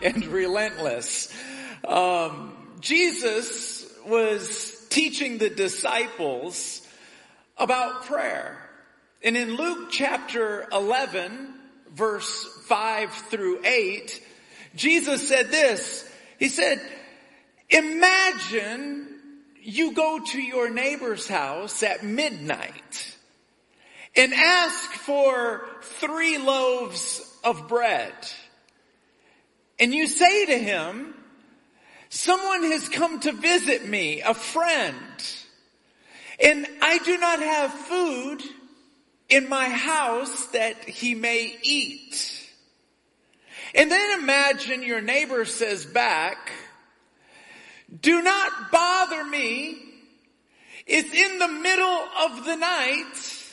and 0.02 0.24
relentless. 0.26 1.32
Um, 1.86 2.56
Jesus 2.80 3.86
was 4.06 4.86
teaching 4.90 5.38
the 5.38 5.50
disciples 5.50 6.86
about 7.56 8.04
prayer. 8.04 8.58
And 9.22 9.36
in 9.36 9.56
Luke 9.56 9.88
chapter 9.90 10.66
11, 10.72 11.54
verse 11.92 12.46
5 12.64 13.12
through 13.12 13.64
8, 13.64 14.26
Jesus 14.74 15.28
said 15.28 15.50
this. 15.50 16.10
He 16.38 16.48
said, 16.48 16.80
imagine 17.68 19.08
you 19.62 19.92
go 19.92 20.20
to 20.24 20.40
your 20.40 20.70
neighbor's 20.70 21.28
house 21.28 21.82
at 21.82 22.02
midnight 22.02 23.16
and 24.16 24.32
ask 24.32 24.90
for 24.92 25.68
three 25.82 26.38
loaves 26.38 27.22
of 27.44 27.68
bread. 27.68 28.12
And 29.80 29.94
you 29.94 30.06
say 30.06 30.44
to 30.44 30.58
him, 30.58 31.14
someone 32.10 32.64
has 32.64 32.88
come 32.90 33.18
to 33.20 33.32
visit 33.32 33.88
me, 33.88 34.20
a 34.20 34.34
friend, 34.34 34.94
and 36.38 36.66
I 36.82 36.98
do 36.98 37.16
not 37.16 37.40
have 37.40 37.72
food 37.72 38.42
in 39.30 39.48
my 39.48 39.68
house 39.70 40.46
that 40.48 40.84
he 40.86 41.14
may 41.14 41.56
eat. 41.62 42.48
And 43.74 43.90
then 43.90 44.20
imagine 44.20 44.82
your 44.82 45.00
neighbor 45.00 45.44
says 45.46 45.86
back, 45.86 46.52
do 48.00 48.20
not 48.22 48.70
bother 48.70 49.24
me. 49.24 49.78
It's 50.86 51.12
in 51.12 51.38
the 51.38 51.48
middle 51.48 52.08
of 52.24 52.44
the 52.44 52.56
night. 52.56 53.46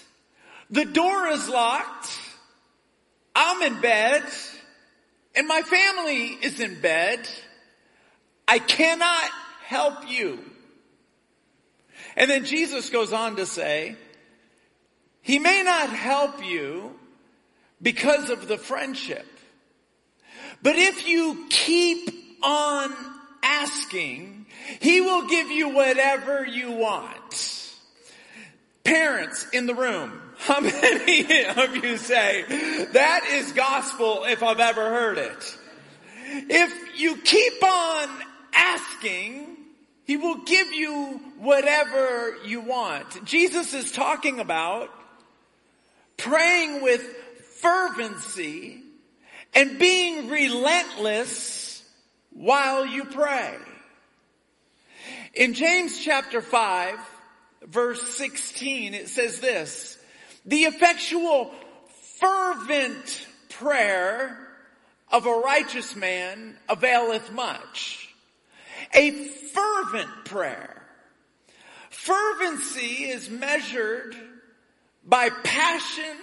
The 0.72 0.86
door 0.86 1.28
is 1.28 1.48
locked. 1.48 2.20
I'm 3.36 3.62
in 3.62 3.80
bed 3.80 4.24
and 5.38 5.48
my 5.48 5.62
family 5.62 6.38
is 6.42 6.60
in 6.60 6.82
bed. 6.82 7.28
I 8.48 8.60
cannot 8.60 9.30
help 9.66 10.10
you. 10.10 10.40
And 12.16 12.30
then 12.30 12.44
Jesus 12.44 12.90
goes 12.90 13.14
on 13.14 13.36
to 13.36 13.46
say, 13.46 13.96
he 15.22 15.38
may 15.38 15.62
not 15.64 15.90
help 15.90 16.44
you 16.44 16.98
because 17.82 18.32
of 18.32 18.48
the 18.48 18.58
friendship. 18.58 19.28
But 20.64 20.76
if 20.76 21.08
you 21.08 21.46
keep 21.50 22.10
on 22.42 22.92
asking, 23.44 24.48
he 24.80 25.02
will 25.02 25.28
give 25.28 25.52
you 25.52 25.70
whatever 25.70 26.46
you 26.46 26.72
want. 26.72 27.76
Parents 28.84 29.46
in 29.54 29.68
the 29.68 29.76
room, 29.76 30.20
how 30.38 30.60
many 30.62 31.46
of 31.46 31.76
you 31.84 31.98
say, 31.98 32.44
that 32.94 33.26
is 33.32 33.52
gospel 33.54 34.24
if 34.26 34.44
I've 34.44 34.60
ever 34.60 34.90
heard 34.90 35.18
it? 35.18 35.58
If 36.50 37.00
you 37.00 37.18
keep 37.18 37.64
on 37.64 38.10
asking, 38.54 39.58
he 40.04 40.18
will 40.18 40.44
give 40.44 40.72
you 40.74 41.20
whatever 41.38 42.38
you 42.46 42.62
want. 42.62 43.26
Jesus 43.26 43.74
is 43.74 43.92
talking 43.92 44.40
about 44.40 44.90
praying 46.18 46.82
with 46.82 47.02
fervency 47.60 48.82
and 49.54 49.80
being 49.80 50.30
relentless 50.30 51.84
while 52.32 52.86
you 52.86 53.06
pray. 53.06 53.56
In 55.34 55.54
James 55.54 56.00
chapter 56.00 56.42
5, 56.42 56.98
verse 57.64 58.02
16, 58.16 58.94
it 58.94 59.10
says 59.10 59.40
this, 59.40 59.97
the 60.48 60.62
effectual 60.64 61.54
fervent 62.20 63.28
prayer 63.50 64.38
of 65.12 65.26
a 65.26 65.32
righteous 65.32 65.96
man 65.96 66.58
availeth 66.68 67.32
much. 67.32 68.16
A 68.94 69.12
fervent 69.12 70.26
prayer. 70.26 70.82
Fervency 71.90 73.10
is 73.10 73.30
measured 73.30 74.16
by 75.06 75.30
passion 75.30 76.16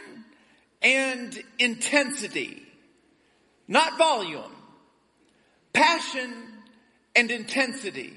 and 0.80 1.42
intensity, 1.58 2.62
not 3.68 3.98
volume. 3.98 4.52
Passion 5.72 6.32
and 7.16 7.30
intensity. 7.30 8.14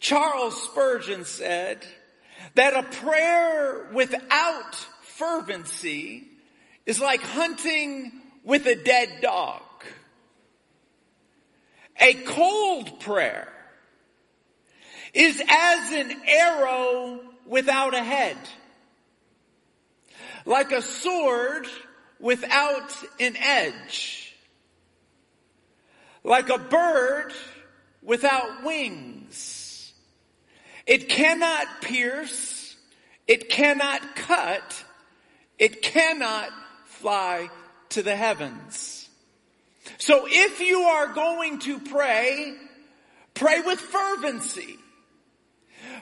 Charles 0.00 0.60
Spurgeon 0.64 1.24
said 1.24 1.86
that 2.54 2.74
a 2.74 2.82
prayer 2.82 3.88
without 3.92 4.74
fervency 5.02 6.28
is 6.86 7.00
like 7.00 7.22
hunting 7.22 8.12
with 8.44 8.66
a 8.66 8.74
dead 8.74 9.08
dog. 9.20 9.62
A 12.00 12.14
cold 12.14 13.00
prayer 13.00 13.52
is 15.14 15.40
as 15.46 15.92
an 15.92 16.12
arrow 16.26 17.20
without 17.46 17.94
a 17.94 18.02
head. 18.02 18.36
Like 20.44 20.72
a 20.72 20.82
sword 20.82 21.68
without 22.18 22.92
an 23.20 23.36
edge. 23.36 24.34
Like 26.24 26.48
a 26.48 26.58
bird 26.58 27.32
without 28.02 28.64
wings. 28.64 29.61
It 30.86 31.08
cannot 31.08 31.82
pierce. 31.82 32.76
It 33.26 33.48
cannot 33.48 34.16
cut. 34.16 34.84
It 35.58 35.82
cannot 35.82 36.50
fly 36.86 37.48
to 37.90 38.02
the 38.02 38.16
heavens. 38.16 39.08
So 39.98 40.26
if 40.28 40.60
you 40.60 40.80
are 40.80 41.12
going 41.12 41.58
to 41.60 41.78
pray, 41.78 42.54
pray 43.34 43.60
with 43.60 43.80
fervency. 43.80 44.76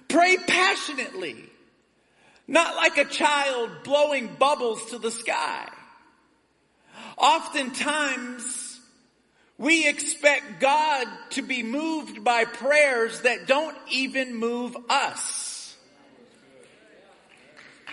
Pray 0.09 0.37
passionately. 0.47 1.37
Not 2.47 2.77
like 2.77 2.99
a 2.99 3.05
child 3.05 3.71
blowing 3.85 4.35
bubbles 4.39 4.91
to 4.91 4.99
the 4.99 5.11
sky. 5.11 5.69
Oftentimes, 7.17 8.60
we 9.61 9.87
expect 9.87 10.59
God 10.59 11.07
to 11.33 11.43
be 11.43 11.63
moved 11.63 12.25
by 12.25 12.47
prayers 12.47 13.21
that 13.21 13.47
don't 13.47 13.77
even 13.91 14.35
move 14.35 14.75
us. 14.89 15.77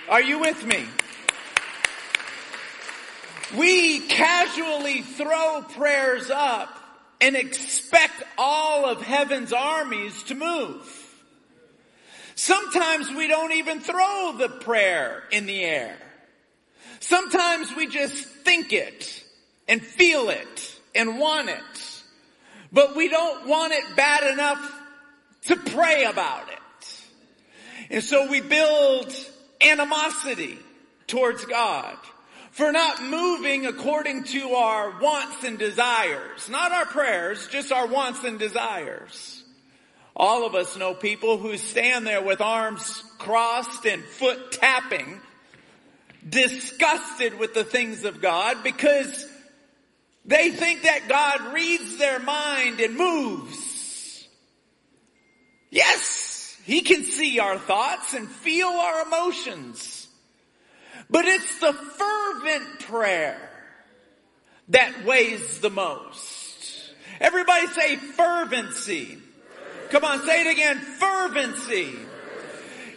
Are 0.08 0.22
you 0.22 0.40
with 0.40 0.66
me? 0.66 0.86
We 3.58 4.00
casually 4.00 5.02
throw 5.02 5.62
prayers 5.74 6.30
up 6.30 6.70
and 7.20 7.36
expect 7.36 8.24
all 8.38 8.86
of 8.86 9.02
heaven's 9.02 9.52
armies 9.52 10.24
to 10.24 10.36
move. 10.36 11.16
Sometimes 12.36 13.10
we 13.10 13.28
don't 13.28 13.52
even 13.52 13.82
throw 13.82 14.36
the 14.38 14.48
prayer 14.48 15.22
in 15.34 15.48
the 15.48 15.66
air. 15.66 15.98
Sometimes 17.02 17.76
we 17.76 17.88
just 17.88 18.24
think 18.24 18.72
it 18.72 19.22
and 19.68 19.82
feel 19.82 20.30
it 20.30 20.77
and 20.98 21.20
want 21.20 21.50
it. 21.50 22.04
But 22.72 22.96
we 22.96 23.08
don't 23.08 23.48
want 23.48 23.74
it 23.74 23.96
bad 23.96 24.34
enough 24.34 24.82
to 25.46 25.56
pray 25.56 26.04
about 26.04 26.50
it. 26.50 27.04
And 27.90 28.04
so 28.04 28.30
we 28.30 28.42
build 28.42 29.14
animosity 29.62 30.60
towards 31.08 31.46
God 31.46 31.96
for 32.52 32.72
not 32.72 33.04
moving 33.04 33.66
according 33.66 34.24
to 34.26 34.50
our 34.54 35.00
wants 35.00 35.44
and 35.44 35.58
desires. 35.58 36.50
Not 36.50 36.72
our 36.72 36.86
prayers, 36.86 37.48
just 37.48 37.72
our 37.72 37.88
wants 37.88 38.24
and 38.24 38.40
desires. 38.40 39.44
All 40.16 40.46
of 40.46 40.56
us 40.56 40.76
know 40.76 40.96
people 40.96 41.38
who 41.38 41.56
stand 41.58 42.08
there 42.08 42.24
with 42.24 42.42
arms 42.42 43.04
crossed 43.20 43.86
and 43.86 44.04
foot 44.04 44.52
tapping, 44.52 45.22
disgusted 46.28 47.38
with 47.38 47.54
the 47.54 47.64
things 47.64 48.04
of 48.04 48.20
God 48.20 48.64
because 48.64 49.30
they 50.28 50.52
think 50.52 50.84
that 50.84 51.08
God 51.08 51.54
reads 51.54 51.98
their 51.98 52.20
mind 52.20 52.82
and 52.82 52.98
moves. 52.98 54.28
Yes, 55.72 56.58
He 56.66 56.82
can 56.82 57.04
see 57.06 57.40
our 57.40 57.58
thoughts 57.58 58.14
and 58.14 58.28
feel 58.28 58.68
our 58.68 59.08
emotions. 59.08 60.08
But 61.10 61.26
it's 61.26 61.60
the 61.60 61.72
fervent 61.72 62.80
prayer 62.82 63.40
that 64.70 65.06
weighs 65.06 65.60
the 65.60 65.70
most. 65.70 66.94
Everybody 67.22 67.68
say 67.68 67.96
fervency. 67.96 69.18
Come 69.90 70.04
on, 70.04 70.26
say 70.26 70.42
it 70.42 70.52
again. 70.52 70.78
Fervency. 70.78 71.96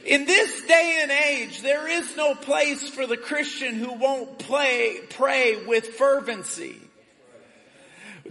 In 0.05 0.25
this 0.25 0.63
day 0.67 0.99
and 1.03 1.11
age, 1.13 1.63
there 1.63 1.87
is 1.87 2.17
no 2.17 2.35
place 2.35 2.89
for 2.89 3.07
the 3.07 3.17
Christian 3.17 3.77
who 3.77 3.93
won't 3.93 4.39
play, 4.41 4.99
pray 5.11 5.65
with 5.65 5.87
fervency. 5.95 6.81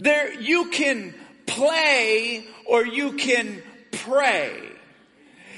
There, 0.00 0.32
you 0.40 0.70
can 0.70 1.14
play 1.46 2.46
or 2.66 2.86
you 2.86 3.12
can 3.12 3.62
pray. 3.92 4.56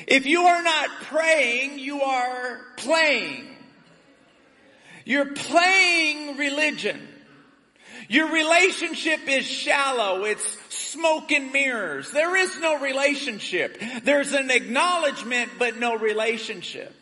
If 0.06 0.26
you 0.26 0.42
are 0.42 0.62
not 0.62 0.90
praying, 1.02 1.78
you 1.78 2.02
are 2.02 2.60
playing. 2.76 3.56
You're 5.04 5.32
playing 5.32 6.36
religion. 6.36 7.08
Your 8.08 8.32
relationship 8.32 9.20
is 9.28 9.46
shallow. 9.46 10.24
It's 10.24 10.58
smoke 10.74 11.30
and 11.30 11.52
mirrors. 11.52 12.10
There 12.10 12.36
is 12.36 12.58
no 12.58 12.80
relationship. 12.80 13.80
There's 14.02 14.32
an 14.32 14.50
acknowledgement, 14.50 15.52
but 15.58 15.78
no 15.78 15.96
relationship. 15.96 17.01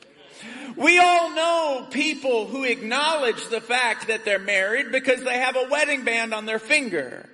We 0.81 0.99
all 0.99 1.29
know 1.35 1.87
people 1.91 2.47
who 2.47 2.65
acknowledge 2.65 3.49
the 3.49 3.61
fact 3.61 4.06
that 4.06 4.25
they're 4.25 4.38
married 4.38 4.91
because 4.91 5.23
they 5.23 5.37
have 5.37 5.55
a 5.55 5.69
wedding 5.71 6.05
band 6.05 6.32
on 6.32 6.47
their 6.47 6.59
finger. 6.59 7.29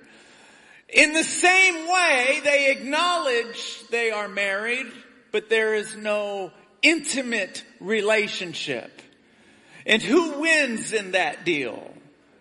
In 0.89 1.13
the 1.13 1.23
same 1.23 1.87
way, 1.87 2.41
they 2.43 2.71
acknowledge 2.71 3.87
they 3.89 4.11
are 4.11 4.27
married, 4.27 4.87
but 5.31 5.49
there 5.49 5.75
is 5.75 5.95
no 5.95 6.51
intimate 6.81 7.63
relationship. 7.79 9.01
And 9.85 10.01
who 10.01 10.41
wins 10.41 10.91
in 10.91 11.11
that 11.11 11.45
deal? 11.45 11.93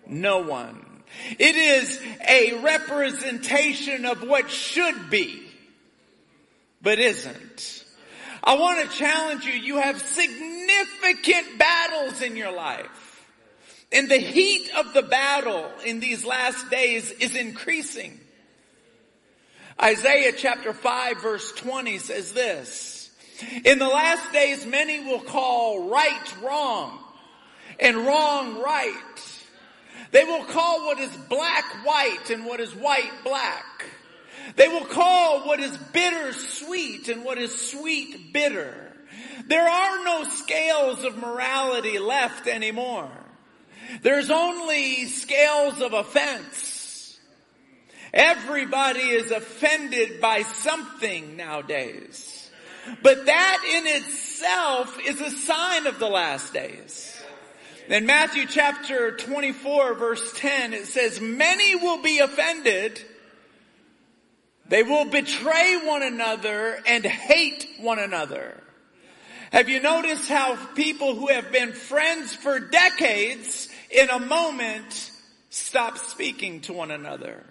No 0.09 0.41
one. 0.41 0.85
It 1.39 1.55
is 1.55 2.01
a 2.29 2.61
representation 2.65 4.07
of 4.07 4.27
what 4.27 4.51
should 4.51 5.09
be, 5.09 5.41
but 6.83 6.99
isn't. 6.99 7.76
I 8.43 8.57
want 8.57 8.89
to 8.89 8.97
challenge 8.97 9.45
you. 9.45 9.53
You 9.53 9.79
have 9.79 10.01
significant 10.01 11.59
battles 11.59 12.23
in 12.23 12.37
your 12.37 12.53
life. 12.53 13.25
And 13.93 14.11
the 14.11 14.19
heat 14.19 14.71
of 14.77 14.93
the 14.95 15.03
battle 15.03 15.71
in 15.85 16.01
these 16.01 16.25
last 16.25 16.71
days 16.71 17.11
is 17.13 17.37
increasing. 17.37 18.19
Isaiah 19.81 20.33
chapter 20.37 20.73
5 20.73 21.23
verse 21.23 21.53
20 21.53 21.99
says 21.99 22.33
this, 22.33 23.11
In 23.65 23.79
the 23.79 23.89
last 23.89 24.33
days 24.33 24.67
many 24.67 25.01
will 25.05 25.21
call 25.21 25.91
right 25.91 26.35
wrong 26.43 26.99
and 27.79 27.99
wrong 27.99 28.61
right. 28.63 29.43
They 30.13 30.25
will 30.25 30.45
call 30.45 30.87
what 30.87 30.99
is 30.99 31.15
black 31.29 31.65
white 31.85 32.31
and 32.31 32.47
what 32.47 32.61
is 32.61 32.75
white 32.75 33.13
black. 33.23 33.76
They 34.55 34.69
will 34.69 34.85
call 34.85 35.47
what 35.47 35.61
is 35.61 35.77
bitter 35.93 36.33
sweet 36.33 37.09
and 37.09 37.25
what 37.25 37.39
is 37.39 37.71
sweet 37.71 38.33
bitter. 38.33 38.93
There 39.47 39.69
are 39.69 40.05
no 40.05 40.25
scales 40.25 41.05
of 41.05 41.19
morality 41.19 41.99
left 41.99 42.47
anymore. 42.47 43.11
There's 44.03 44.31
only 44.31 45.07
scales 45.07 45.81
of 45.81 45.93
offense. 45.93 47.19
Everybody 48.13 49.01
is 49.01 49.31
offended 49.31 50.21
by 50.21 50.43
something 50.43 51.37
nowadays. 51.37 52.51
But 53.03 53.27
that 53.27 53.63
in 53.69 54.03
itself 54.03 54.99
is 55.05 55.21
a 55.21 55.31
sign 55.31 55.87
of 55.87 55.99
the 55.99 56.09
last 56.09 56.53
days. 56.53 57.13
In 57.89 58.07
Matthew 58.07 58.47
chapter 58.47 59.17
24 59.17 59.95
verse 59.95 60.33
10 60.37 60.73
it 60.73 60.87
says, 60.87 61.21
many 61.21 61.77
will 61.77 62.03
be 62.03 62.19
offended 62.19 63.01
they 64.69 64.83
will 64.83 65.05
betray 65.05 65.81
one 65.85 66.03
another 66.03 66.79
and 66.87 67.05
hate 67.05 67.69
one 67.79 67.99
another. 67.99 68.61
Have 69.53 69.69
you 69.69 69.81
noticed 69.81 70.29
how 70.29 70.57
people 70.75 71.15
who 71.15 71.29
have 71.29 71.53
been 71.53 71.73
friends 71.73 72.35
for 72.35 72.59
decades 72.59 73.69
in 73.91 74.11
a 74.11 74.19
moment 74.19 75.11
stop 75.51 75.99
speaking 75.99 76.61
to 76.63 76.73
one 76.73 76.91
another? 76.91 77.45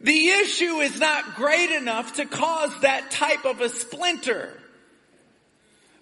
The 0.00 0.28
issue 0.28 0.78
is 0.78 0.98
not 0.98 1.36
great 1.36 1.70
enough 1.70 2.14
to 2.14 2.26
cause 2.26 2.72
that 2.80 3.10
type 3.10 3.44
of 3.44 3.60
a 3.60 3.68
splinter, 3.68 4.52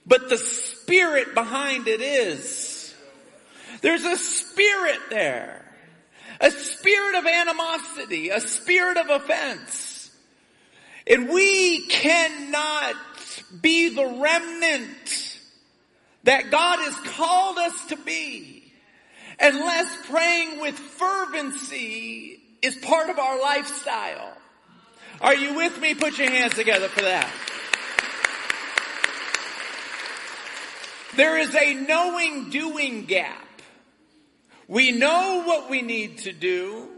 but 0.06 0.28
the 0.28 0.38
spirit 0.38 1.34
behind 1.34 1.88
it 1.88 2.00
is. 2.00 2.94
There's 3.82 4.04
a 4.04 4.16
spirit 4.16 5.00
there. 5.10 5.60
A 6.40 6.50
spirit 6.50 7.14
of 7.16 7.26
animosity, 7.26 8.30
a 8.30 8.40
spirit 8.40 8.96
of 8.96 9.08
offense. 9.08 9.93
And 11.06 11.28
we 11.28 11.86
cannot 11.86 12.94
be 13.60 13.90
the 13.90 14.06
remnant 14.06 15.38
that 16.24 16.50
God 16.50 16.78
has 16.78 16.94
called 17.12 17.58
us 17.58 17.86
to 17.86 17.96
be 17.96 18.72
unless 19.38 20.06
praying 20.06 20.60
with 20.60 20.78
fervency 20.78 22.40
is 22.62 22.74
part 22.76 23.10
of 23.10 23.18
our 23.18 23.40
lifestyle. 23.40 24.36
Are 25.20 25.34
you 25.34 25.54
with 25.54 25.78
me? 25.80 25.94
Put 25.94 26.18
your 26.18 26.30
hands 26.30 26.54
together 26.54 26.88
for 26.88 27.02
that. 27.02 27.30
There 31.16 31.38
is 31.38 31.54
a 31.54 31.74
knowing 31.74 32.50
doing 32.50 33.04
gap. 33.04 33.46
We 34.66 34.90
know 34.92 35.42
what 35.44 35.70
we 35.70 35.82
need 35.82 36.18
to 36.18 36.32
do, 36.32 36.88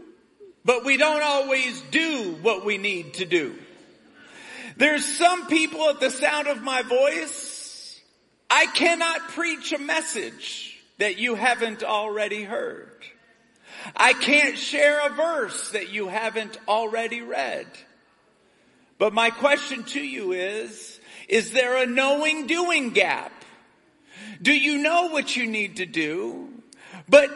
but 0.63 0.85
we 0.85 0.97
don't 0.97 1.21
always 1.21 1.81
do 1.91 2.37
what 2.41 2.65
we 2.65 2.77
need 2.77 3.15
to 3.15 3.25
do. 3.25 3.55
There's 4.77 5.03
some 5.03 5.47
people 5.47 5.89
at 5.89 5.99
the 5.99 6.11
sound 6.11 6.47
of 6.47 6.61
my 6.61 6.83
voice, 6.83 7.99
I 8.47 8.67
cannot 8.67 9.29
preach 9.29 9.73
a 9.73 9.79
message 9.79 10.79
that 10.99 11.17
you 11.17 11.33
haven't 11.33 11.83
already 11.83 12.43
heard. 12.43 13.03
I 13.95 14.13
can't 14.13 14.55
share 14.55 15.07
a 15.07 15.15
verse 15.15 15.71
that 15.71 15.89
you 15.89 16.09
haven't 16.09 16.59
already 16.67 17.21
read. 17.21 17.65
But 18.99 19.13
my 19.13 19.31
question 19.31 19.83
to 19.85 19.99
you 19.99 20.33
is, 20.33 20.99
is 21.27 21.51
there 21.51 21.81
a 21.81 21.87
knowing 21.87 22.45
doing 22.45 22.91
gap? 22.91 23.31
Do 24.43 24.53
you 24.53 24.77
know 24.77 25.07
what 25.07 25.35
you 25.35 25.47
need 25.47 25.77
to 25.77 25.87
do? 25.87 26.49
But 27.09 27.31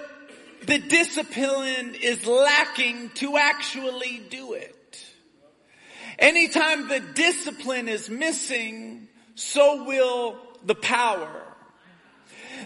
the 0.68 0.78
discipline 0.78 1.96
is 1.96 2.24
lacking 2.28 3.10
to 3.16 3.38
actually 3.38 4.22
do 4.30 4.54
it. 4.54 4.76
Anytime 6.22 6.88
the 6.88 7.00
discipline 7.00 7.90
is 7.90 8.08
missing, 8.08 9.08
so 9.34 9.84
will 9.86 10.38
the 10.64 10.76
power. 10.76 11.42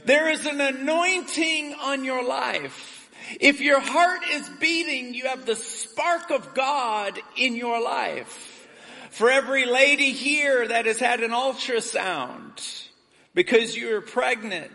There 0.03 0.29
is 0.29 0.45
an 0.45 0.59
anointing 0.59 1.73
on 1.81 2.03
your 2.03 2.27
life. 2.27 3.09
If 3.39 3.61
your 3.61 3.79
heart 3.79 4.19
is 4.29 4.47
beating, 4.59 5.13
you 5.13 5.27
have 5.27 5.45
the 5.45 5.55
spark 5.55 6.31
of 6.31 6.53
God 6.53 7.17
in 7.37 7.55
your 7.55 7.81
life. 7.81 8.67
For 9.11 9.31
every 9.31 9.65
lady 9.65 10.11
here 10.11 10.67
that 10.67 10.85
has 10.85 10.99
had 10.99 11.23
an 11.23 11.31
ultrasound 11.31 12.83
because 13.33 13.75
you're 13.75 14.01
pregnant, 14.01 14.71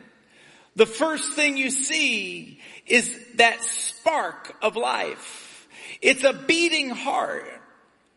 the 0.74 0.86
first 0.86 1.34
thing 1.34 1.58
you 1.58 1.70
see 1.70 2.60
is 2.86 3.14
that 3.34 3.62
spark 3.62 4.56
of 4.62 4.76
life. 4.76 5.68
It's 6.00 6.24
a 6.24 6.32
beating 6.32 6.88
heart. 6.88 7.46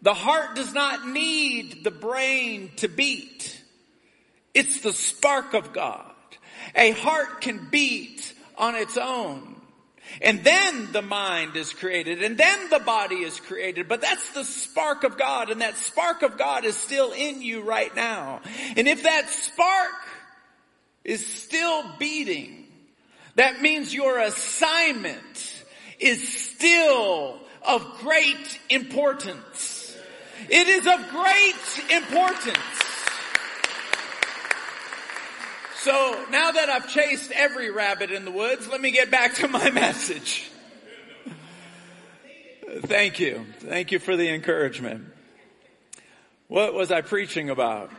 The 0.03 0.13
heart 0.13 0.55
does 0.55 0.73
not 0.73 1.07
need 1.07 1.85
the 1.85 1.91
brain 1.91 2.71
to 2.77 2.89
beat. 2.89 3.57
It's 4.53 4.81
the 4.81 4.91
spark 4.91 5.53
of 5.53 5.71
God. 5.71 6.11
A 6.75 6.91
heart 6.91 7.39
can 7.39 7.69
beat 7.71 8.33
on 8.57 8.75
its 8.75 8.97
own. 8.97 9.55
And 10.21 10.43
then 10.43 10.91
the 10.91 11.01
mind 11.01 11.55
is 11.55 11.71
created 11.73 12.21
and 12.21 12.37
then 12.37 12.69
the 12.69 12.79
body 12.79 13.23
is 13.23 13.39
created. 13.39 13.87
But 13.87 14.01
that's 14.01 14.29
the 14.33 14.43
spark 14.43 15.05
of 15.05 15.17
God 15.17 15.49
and 15.49 15.61
that 15.61 15.77
spark 15.77 16.21
of 16.21 16.37
God 16.37 16.65
is 16.65 16.75
still 16.75 17.13
in 17.13 17.41
you 17.41 17.61
right 17.61 17.95
now. 17.95 18.41
And 18.75 18.89
if 18.89 19.03
that 19.03 19.29
spark 19.29 19.95
is 21.05 21.25
still 21.25 21.85
beating, 21.97 22.65
that 23.35 23.61
means 23.61 23.93
your 23.93 24.19
assignment 24.19 25.63
is 25.97 26.27
still 26.27 27.39
of 27.65 27.99
great 27.99 28.59
importance. 28.69 29.72
It 30.49 30.67
is 30.67 30.87
of 30.87 31.09
great 31.09 31.95
importance. 31.95 32.57
So 35.83 36.25
now 36.29 36.51
that 36.51 36.69
I've 36.69 36.87
chased 36.87 37.31
every 37.31 37.69
rabbit 37.69 38.09
in 38.09 38.23
the 38.23 38.31
woods, 38.31 38.69
let 38.69 38.79
me 38.79 38.91
get 38.91 39.11
back 39.11 39.35
to 39.35 39.47
my 39.47 39.69
message. 39.71 40.49
Thank 42.83 43.19
you. 43.19 43.45
Thank 43.59 43.91
you 43.91 43.99
for 43.99 44.15
the 44.15 44.29
encouragement. 44.29 45.05
What 46.47 46.73
was 46.73 46.91
I 46.91 47.01
preaching 47.01 47.49
about? 47.49 47.91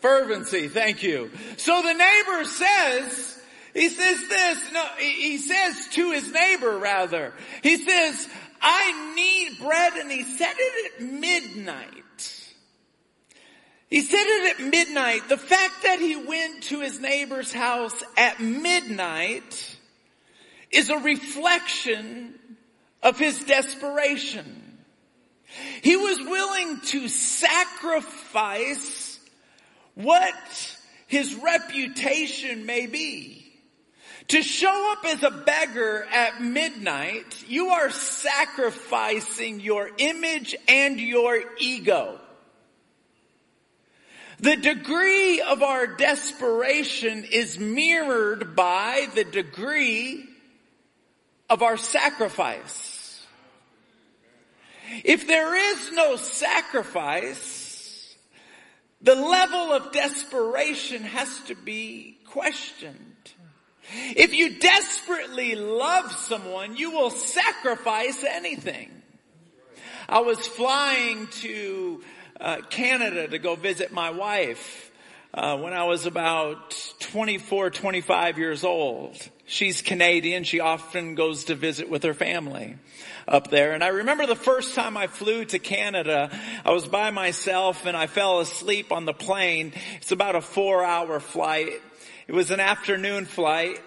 Fervency. 0.00 0.68
Thank 0.68 1.02
you. 1.02 1.30
So 1.56 1.82
the 1.82 1.92
neighbor 1.92 2.44
says, 2.44 3.42
he 3.74 3.88
says 3.88 4.28
this, 4.28 4.72
no, 4.72 4.84
he 4.98 5.38
says 5.38 5.88
to 5.92 6.10
his 6.12 6.30
neighbor 6.32 6.78
rather, 6.78 7.32
he 7.62 7.76
says, 7.76 8.28
I 8.60 9.14
need 9.14 9.58
bread 9.58 9.94
and 9.94 10.10
he 10.10 10.22
said 10.22 10.54
it 10.56 10.92
at 10.94 11.06
midnight. 11.06 11.86
He 13.88 14.02
said 14.02 14.22
it 14.22 14.60
at 14.60 14.66
midnight. 14.66 15.28
The 15.28 15.36
fact 15.36 15.82
that 15.82 15.98
he 15.98 16.16
went 16.16 16.64
to 16.64 16.80
his 16.80 17.00
neighbor's 17.00 17.52
house 17.52 18.02
at 18.16 18.40
midnight 18.40 19.76
is 20.70 20.90
a 20.90 20.98
reflection 20.98 22.34
of 23.02 23.18
his 23.18 23.42
desperation. 23.44 24.78
He 25.82 25.96
was 25.96 26.20
willing 26.20 26.80
to 26.80 27.08
sacrifice 27.08 29.18
what 29.94 30.76
his 31.08 31.34
reputation 31.34 32.66
may 32.66 32.86
be 32.86 33.39
To 34.30 34.44
show 34.44 34.92
up 34.92 35.04
as 35.06 35.24
a 35.24 35.30
beggar 35.32 36.04
at 36.04 36.40
midnight, 36.40 37.42
you 37.48 37.70
are 37.70 37.90
sacrificing 37.90 39.58
your 39.58 39.90
image 39.98 40.54
and 40.68 41.00
your 41.00 41.42
ego. 41.58 42.20
The 44.38 44.54
degree 44.54 45.40
of 45.40 45.64
our 45.64 45.88
desperation 45.88 47.24
is 47.24 47.58
mirrored 47.58 48.54
by 48.54 49.08
the 49.16 49.24
degree 49.24 50.24
of 51.48 51.62
our 51.62 51.76
sacrifice. 51.76 53.26
If 55.02 55.26
there 55.26 55.72
is 55.72 55.90
no 55.90 56.14
sacrifice, 56.14 58.14
the 59.02 59.16
level 59.16 59.72
of 59.72 59.90
desperation 59.90 61.02
has 61.02 61.40
to 61.48 61.56
be 61.56 62.18
questioned. 62.26 63.09
If 63.92 64.34
you 64.34 64.58
desperately 64.58 65.54
love 65.54 66.12
someone, 66.12 66.76
you 66.76 66.90
will 66.92 67.10
sacrifice 67.10 68.24
anything. 68.24 68.90
I 70.08 70.20
was 70.20 70.46
flying 70.46 71.28
to 71.42 72.02
uh, 72.40 72.56
Canada 72.70 73.28
to 73.28 73.38
go 73.38 73.54
visit 73.54 73.92
my 73.92 74.10
wife 74.10 74.90
uh, 75.32 75.56
when 75.58 75.72
I 75.72 75.84
was 75.84 76.06
about 76.06 76.76
24, 77.00 77.70
25 77.70 78.38
years 78.38 78.64
old. 78.64 79.16
She's 79.46 79.82
Canadian. 79.82 80.44
She 80.44 80.60
often 80.60 81.14
goes 81.14 81.44
to 81.44 81.54
visit 81.54 81.88
with 81.88 82.02
her 82.04 82.14
family 82.14 82.76
up 83.26 83.50
there. 83.50 83.72
And 83.72 83.84
I 83.84 83.88
remember 83.88 84.26
the 84.26 84.36
first 84.36 84.74
time 84.74 84.96
I 84.96 85.06
flew 85.06 85.44
to 85.46 85.58
Canada, 85.58 86.30
I 86.64 86.70
was 86.72 86.86
by 86.86 87.10
myself 87.10 87.86
and 87.86 87.96
I 87.96 88.06
fell 88.06 88.40
asleep 88.40 88.92
on 88.92 89.04
the 89.04 89.12
plane. 89.12 89.72
It's 89.96 90.12
about 90.12 90.34
a 90.34 90.40
four 90.40 90.84
hour 90.84 91.20
flight 91.20 91.80
it 92.30 92.34
was 92.34 92.52
an 92.52 92.60
afternoon 92.60 93.26
flight. 93.26 93.80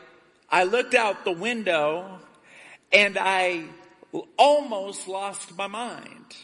I 0.49 0.65
looked 0.65 0.95
out 0.95 1.23
the 1.23 1.31
window 1.31 2.19
and 2.91 3.17
I 3.17 3.63
almost 4.37 5.07
lost 5.07 5.57
my 5.57 5.67
mind 5.67 6.35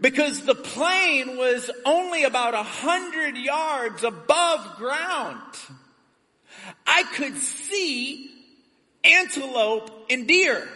because 0.00 0.46
the 0.46 0.54
plane 0.54 1.36
was 1.36 1.70
only 1.84 2.24
about 2.24 2.54
a 2.54 2.62
hundred 2.62 3.36
yards 3.36 4.04
above 4.04 4.76
ground. 4.78 5.42
I 6.86 7.02
could 7.12 7.36
see 7.36 8.30
antelope 9.04 10.06
and 10.08 10.26
deer. 10.26 10.66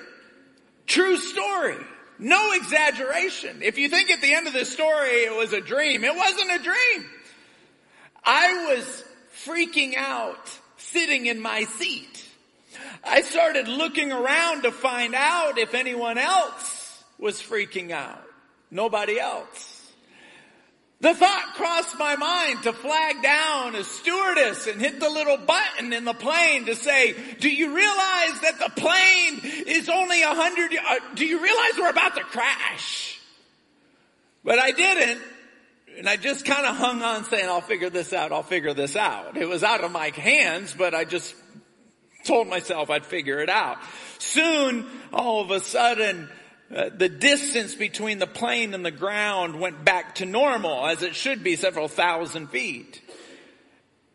True 0.87 1.17
story. 1.17 1.79
No 2.19 2.53
exaggeration. 2.53 3.63
If 3.63 3.79
you 3.79 3.89
think 3.89 4.11
at 4.11 4.21
the 4.21 4.35
end 4.35 4.49
of 4.49 4.53
the 4.53 4.67
story 4.67 5.13
it 5.13 5.35
was 5.35 5.55
a 5.55 5.63
dream, 5.63 6.05
it 6.05 6.15
wasn't 6.15 6.61
a 6.61 6.63
dream. 6.63 7.07
I 8.23 8.75
was 8.77 9.05
freaking 9.45 9.95
out 9.97 10.59
sitting 10.77 11.27
in 11.27 11.41
my 11.41 11.65
seat. 11.65 12.29
I 13.05 13.23
started 13.23 13.69
looking 13.69 14.13
around 14.13 14.63
to 14.63 14.73
find 14.73 15.15
out 15.15 15.59
if 15.59 15.75
anyone 15.75 16.19
else 16.19 17.03
was 17.19 17.41
freaking 17.41 17.91
out. 17.91 18.23
Nobody 18.71 19.21
else. 19.21 19.69
The 21.01 21.15
thought 21.15 21.55
crossed 21.55 21.99
my 21.99 22.15
mind 22.15 22.63
to 22.63 22.73
flag 22.73 23.23
down 23.25 23.75
a 23.75 23.83
stewardess 23.83 24.69
and 24.69 24.81
hit 24.81 25.01
the 25.01 25.11
little 25.11 25.37
button 25.37 25.93
in 25.93 26.05
the 26.05 26.15
plane 26.15 26.67
to 26.67 26.77
say, 26.77 27.17
do 27.41 27.51
you 27.51 27.75
realize 27.75 28.41
that 28.43 28.61
the 28.61 28.81
plane 28.81 29.41
is 29.67 29.89
only 29.89 30.23
a 30.23 30.29
hundred, 30.29 30.73
uh, 30.75 31.01
do 31.15 31.27
you 31.27 31.43
realize 31.43 31.73
we're 31.77 31.91
about 31.91 32.15
to 32.15 32.23
crash? 32.23 33.19
But 34.45 34.61
I 34.61 34.71
didn't 34.71 35.21
and 35.99 36.09
I 36.09 36.17
just 36.17 36.45
kind 36.45 36.67
of 36.67 36.77
hung 36.77 37.03
on 37.03 37.25
saying, 37.25 37.47
I'll 37.47 37.61
figure 37.61 37.91
this 37.91 38.13
out, 38.13 38.33
I'll 38.33 38.43
figure 38.43 38.75
this 38.75 38.97
out. 38.97 39.37
It 39.37 39.49
was 39.49 39.63
out 39.63 39.85
of 39.85 39.93
my 39.93 40.09
hands, 40.09 40.75
but 40.77 40.95
I 40.95 41.05
just 41.05 41.35
told 42.25 42.49
myself 42.49 42.91
I'd 42.91 43.05
figure 43.05 43.41
it 43.41 43.49
out. 43.49 43.79
Soon, 44.19 44.87
all 45.13 45.43
of 45.43 45.51
a 45.51 45.61
sudden, 45.61 46.29
uh, 46.75 46.91
the 46.97 47.09
distance 47.09 47.75
between 47.75 48.19
the 48.19 48.27
plane 48.27 48.75
and 48.75 48.85
the 48.85 48.91
ground 48.91 49.61
went 49.61 49.85
back 49.85 50.17
to 50.17 50.27
normal, 50.27 50.87
as 50.87 51.03
it 51.03 51.15
should 51.15 51.43
be 51.43 51.57
several 51.57 51.89
thousand 51.89 52.49
feet. 52.49 53.01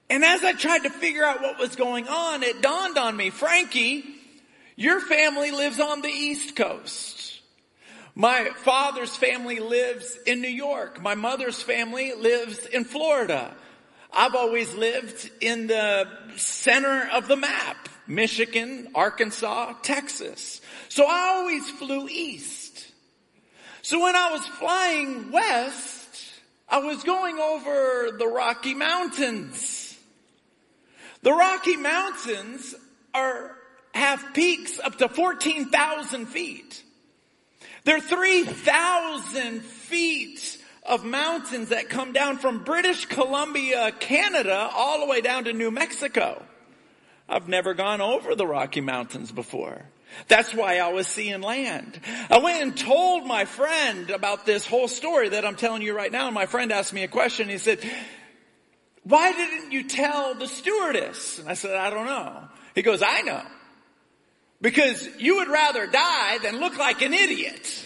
And 0.10 0.24
as 0.24 0.43
I 0.43 0.53
tried 0.53 0.84
to 0.84 0.89
figure 0.89 1.24
out 1.24 1.41
what 1.41 1.60
was 1.60 1.75
going 1.75 2.07
on, 2.07 2.43
it 2.43 2.62
dawned 2.62 2.98
on 2.98 3.15
me, 3.15 3.29
Frankie, 3.29 4.03
your 4.75 5.01
family 5.01 5.51
lives 5.51 5.79
on 5.79 6.01
the 6.01 6.10
East 6.10 6.55
Coast. 6.55 7.16
My 8.17 8.50
father's 8.63 9.15
family 9.15 9.59
lives 9.59 10.17
in 10.25 10.41
New 10.41 10.47
York. 10.47 11.00
My 11.00 11.13
mother's 11.13 11.62
family 11.62 12.13
lives 12.15 12.65
in 12.65 12.83
Florida. 12.83 13.53
I've 14.12 14.33
always 14.33 14.74
lived 14.74 15.29
in 15.39 15.67
the 15.67 16.07
center 16.36 17.07
of 17.13 17.27
the 17.27 17.36
map. 17.36 17.88
Michigan, 18.07 18.88
Arkansas, 18.95 19.74
Texas. 19.83 20.62
So 20.89 21.05
I 21.05 21.36
always 21.36 21.69
flew 21.69 22.07
east. 22.09 22.91
So 23.83 24.01
when 24.01 24.15
I 24.15 24.31
was 24.31 24.47
flying 24.47 25.31
west, 25.31 26.09
I 26.67 26.79
was 26.79 27.03
going 27.03 27.38
over 27.38 28.17
the 28.17 28.27
Rocky 28.27 28.74
Mountains. 28.74 29.95
The 31.21 31.33
Rocky 31.33 31.77
Mountains 31.77 32.74
are, 33.13 33.55
have 33.93 34.33
peaks 34.33 34.79
up 34.79 34.95
to 34.97 35.07
14,000 35.07 36.25
feet. 36.25 36.83
There 37.88 37.96
are 37.96 38.01
3,000 38.01 39.62
feet 39.62 40.58
of 40.84 41.06
mountains 41.06 41.70
that 41.70 41.88
come 41.88 42.12
down 42.12 42.38
from 42.38 42.65
British 42.65 43.06
Columbia, 43.06 43.94
Canada, 43.98 44.70
all 44.74 45.00
the 45.00 45.06
way 45.06 45.22
down 45.22 45.46
to 45.46 45.53
New 45.53 45.72
Mexico. 45.72 46.44
I've 47.29 47.48
never 47.48 47.74
gone 47.74 48.01
over 48.01 48.36
the 48.36 48.46
Rocky 48.46 48.82
Mountains 48.82 49.32
before. 49.32 49.86
That's 50.27 50.53
why 50.53 50.79
I 50.79 50.89
was 50.89 51.08
seeing 51.08 51.39
land. 51.39 51.98
I 52.29 52.39
went 52.39 52.62
and 52.62 52.77
told 52.77 53.25
my 53.25 53.46
friend 53.46 54.10
about 54.10 54.46
this 54.46 54.67
whole 54.67 54.89
story 54.89 55.29
that 55.29 55.46
I'm 55.46 55.56
telling 55.56 55.82
you 55.82 55.96
right 55.96 56.12
now. 56.12 56.25
And 56.25 56.36
my 56.36 56.46
friend 56.46 56.74
asked 56.74 56.91
me 56.91 57.03
a 57.03 57.08
question. 57.08 57.48
He 57.48 57.58
said, 57.58 57.79
why 59.03 59.32
didn't 59.32 59.72
you 59.72 59.88
tell 59.88 60.34
the 60.34 60.48
stewardess? 60.48 61.39
And 61.39 61.48
I 61.48 61.53
said, 61.53 61.77
I 61.77 61.89
don't 61.89 62.06
know. 62.06 62.50
He 62.75 62.82
goes, 62.82 63.01
I 63.01 63.22
know. 63.22 63.44
Because 64.61 65.07
you 65.19 65.37
would 65.37 65.49
rather 65.49 65.85
die 65.85 66.39
than 66.39 66.59
look 66.59 66.77
like 66.77 67.01
an 67.01 67.13
idiot. 67.13 67.85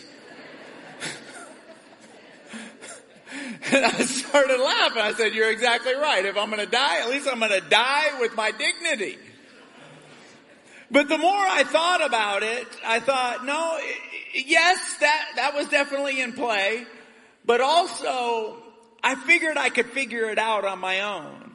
and 3.72 3.86
I 3.86 3.92
started 3.92 4.60
laughing. 4.60 5.02
I 5.02 5.14
said, 5.14 5.34
you're 5.34 5.52
exactly 5.52 5.94
right. 5.96 6.24
If 6.24 6.38
I'm 6.38 6.50
going 6.50 6.64
to 6.64 6.72
die, 6.72 7.02
at 7.02 7.10
least 7.10 7.28
I'm 7.30 7.40
going 7.40 7.52
to 7.52 7.70
die 7.70 8.20
with 8.20 8.36
my 8.36 8.52
dignity. 8.52 9.18
But 10.90 11.08
the 11.08 11.18
more 11.18 11.32
I 11.32 11.64
thought 11.64 12.06
about 12.06 12.44
it, 12.44 12.68
I 12.86 13.00
thought, 13.00 13.46
no, 13.46 13.80
yes, 14.34 14.98
that, 15.00 15.26
that 15.38 15.54
was 15.54 15.68
definitely 15.70 16.20
in 16.22 16.34
play. 16.34 16.86
But 17.46 17.62
also, 17.62 18.58
I 19.04 19.16
figured 19.16 19.58
I 19.58 19.70
could 19.70 19.88
figure 19.88 20.30
it 20.30 20.38
out 20.38 20.66
on 20.66 20.80
my 20.80 21.02
own. 21.02 21.51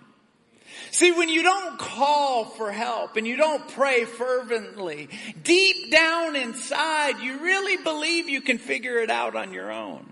See, 0.90 1.12
when 1.12 1.28
you 1.28 1.42
don't 1.42 1.78
call 1.78 2.44
for 2.44 2.72
help 2.72 3.16
and 3.16 3.26
you 3.26 3.36
don't 3.36 3.66
pray 3.68 4.04
fervently, 4.04 5.08
deep 5.42 5.90
down 5.90 6.36
inside, 6.36 7.20
you 7.20 7.38
really 7.40 7.82
believe 7.82 8.28
you 8.28 8.40
can 8.40 8.58
figure 8.58 8.98
it 8.98 9.10
out 9.10 9.36
on 9.36 9.52
your 9.52 9.70
own. 9.70 10.06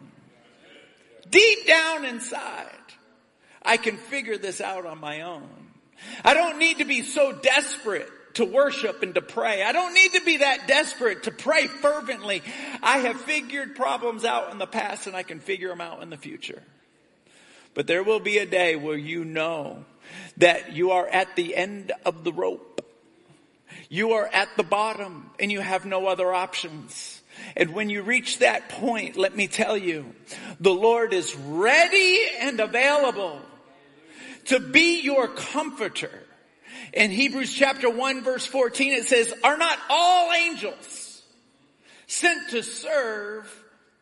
Deep 1.30 1.66
down 1.66 2.04
inside, 2.04 2.68
I 3.62 3.76
can 3.76 3.96
figure 3.96 4.36
this 4.36 4.60
out 4.60 4.86
on 4.86 5.00
my 5.00 5.22
own. 5.22 5.48
I 6.24 6.34
don't 6.34 6.58
need 6.58 6.78
to 6.78 6.84
be 6.84 7.02
so 7.02 7.32
desperate 7.32 8.08
to 8.34 8.44
worship 8.44 9.02
and 9.02 9.14
to 9.14 9.22
pray. 9.22 9.62
I 9.62 9.72
don't 9.72 9.94
need 9.94 10.12
to 10.14 10.20
be 10.24 10.38
that 10.38 10.66
desperate 10.66 11.24
to 11.24 11.30
pray 11.30 11.66
fervently. 11.66 12.42
I 12.82 12.98
have 12.98 13.20
figured 13.20 13.76
problems 13.76 14.24
out 14.24 14.52
in 14.52 14.58
the 14.58 14.66
past 14.66 15.06
and 15.06 15.16
I 15.16 15.22
can 15.22 15.40
figure 15.40 15.68
them 15.68 15.80
out 15.80 16.02
in 16.02 16.10
the 16.10 16.16
future. 16.16 16.62
But 17.74 17.86
there 17.86 18.02
will 18.02 18.20
be 18.20 18.38
a 18.38 18.46
day 18.46 18.76
where 18.76 18.96
you 18.96 19.24
know 19.24 19.84
that 20.36 20.72
you 20.72 20.92
are 20.92 21.06
at 21.06 21.36
the 21.36 21.54
end 21.56 21.92
of 22.04 22.24
the 22.24 22.32
rope. 22.32 22.80
You 23.88 24.12
are 24.12 24.26
at 24.26 24.48
the 24.56 24.62
bottom 24.62 25.30
and 25.38 25.50
you 25.50 25.60
have 25.60 25.84
no 25.84 26.06
other 26.06 26.32
options. 26.32 27.22
And 27.56 27.74
when 27.74 27.90
you 27.90 28.02
reach 28.02 28.38
that 28.38 28.68
point, 28.68 29.16
let 29.16 29.36
me 29.36 29.48
tell 29.48 29.76
you, 29.76 30.14
the 30.60 30.74
Lord 30.74 31.12
is 31.12 31.34
ready 31.36 32.20
and 32.40 32.60
available 32.60 33.40
to 34.46 34.60
be 34.60 35.00
your 35.00 35.28
comforter. 35.28 36.22
In 36.92 37.10
Hebrews 37.10 37.52
chapter 37.52 37.90
1 37.90 38.22
verse 38.22 38.46
14 38.46 38.92
it 38.92 39.04
says, 39.04 39.32
are 39.42 39.56
not 39.56 39.78
all 39.88 40.32
angels 40.32 41.22
sent 42.06 42.50
to 42.50 42.62
serve 42.62 43.52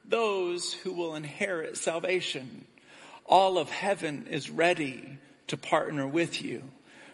those 0.05 0.75
who 0.75 0.93
will 0.93 1.15
inherit 1.15 1.77
salvation? 1.77 2.67
All 3.25 3.57
of 3.57 3.71
heaven 3.71 4.27
is 4.31 4.51
ready 4.51 5.19
to 5.53 5.59
partner 5.59 6.09
with 6.09 6.43
you. 6.43 6.63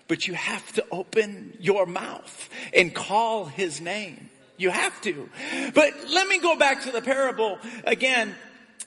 But 0.06 0.28
you 0.28 0.34
have 0.34 0.72
to 0.74 0.86
open 0.92 1.56
your 1.58 1.86
mouth 1.86 2.48
and 2.72 2.94
call 2.94 3.46
his 3.46 3.80
name. 3.80 4.30
You 4.56 4.70
have 4.70 4.98
to. 5.02 5.28
But 5.74 5.92
let 6.08 6.28
me 6.28 6.38
go 6.38 6.56
back 6.56 6.84
to 6.84 6.92
the 6.92 7.02
parable 7.02 7.58
again. 7.82 8.36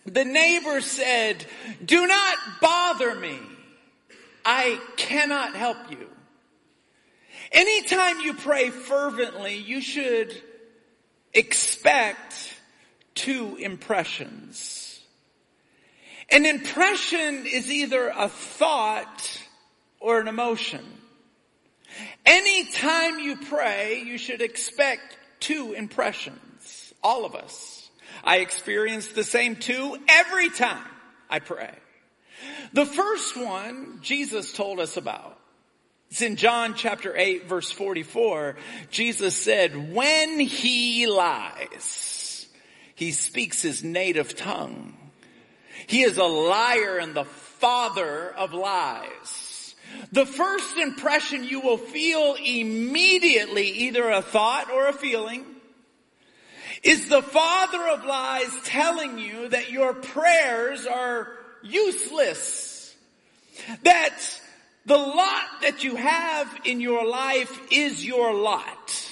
The 0.06 0.24
neighbor 0.24 0.80
said, 0.80 1.46
do 1.84 2.08
not 2.08 2.38
bother 2.62 3.14
me. 3.14 3.38
I 4.46 4.80
cannot 4.96 5.54
help 5.54 5.92
you. 5.92 6.08
Anytime 7.52 8.22
you 8.22 8.34
pray 8.34 8.70
fervently, 8.70 9.58
you 9.58 9.82
should 9.82 10.34
expect 11.34 12.56
two 13.16 13.58
impressions. 13.58 15.02
An 16.30 16.46
impression 16.46 17.46
is 17.46 17.70
either 17.70 18.08
a 18.08 18.30
thought 18.30 19.41
or 20.02 20.20
an 20.20 20.28
emotion. 20.28 20.84
Anytime 22.26 23.20
you 23.20 23.38
pray, 23.38 24.04
you 24.06 24.18
should 24.18 24.42
expect 24.42 25.18
two 25.40 25.74
impressions. 25.74 26.94
All 27.04 27.26
of 27.26 27.36
us. 27.36 27.90
I 28.24 28.38
experience 28.38 29.08
the 29.08 29.24
same 29.24 29.56
two 29.56 29.98
every 30.08 30.50
time 30.50 30.86
I 31.30 31.40
pray. 31.40 31.74
The 32.74 32.86
first 32.86 33.38
one, 33.38 34.00
Jesus 34.02 34.54
told 34.54 34.80
us 34.80 34.98
about. 34.98 35.38
It's 36.10 36.22
in 36.22 36.36
John 36.36 36.74
chapter 36.76 37.16
8 37.16 37.48
verse 37.48 37.72
44. 37.72 38.58
Jesus 38.90 39.36
said, 39.36 39.94
when 39.94 40.40
he 40.40 41.08
lies, 41.08 42.48
he 42.96 43.12
speaks 43.12 43.62
his 43.62 43.84
native 43.84 44.36
tongue. 44.36 44.98
He 45.88 46.04
is 46.04 46.18
a 46.18 46.24
liar 46.24 46.98
and 46.98 47.16
the 47.16 47.24
father 47.26 48.30
of 48.30 48.54
lies. 48.54 49.41
The 50.12 50.26
first 50.26 50.78
impression 50.78 51.44
you 51.44 51.62
will 51.62 51.78
feel 51.78 52.36
immediately, 52.44 53.68
either 53.68 54.10
a 54.10 54.22
thought 54.22 54.70
or 54.72 54.88
a 54.88 54.94
feeling, 54.94 55.46
is 56.84 57.08
the 57.10 57.22
father 57.22 57.88
of 57.90 58.06
lies 58.06 58.52
telling 58.66 59.20
you 59.20 59.50
that 59.50 59.72
your 59.72 59.94
prayers 59.94 60.86
are 60.86 61.30
useless. 61.64 62.96
That 63.84 64.18
the 64.86 64.98
lot 64.98 65.62
that 65.62 65.84
you 65.84 65.96
have 65.96 66.48
in 66.66 66.82
your 66.82 67.06
life 67.06 67.72
is 67.72 68.06
your 68.06 68.34
lot. 68.34 69.12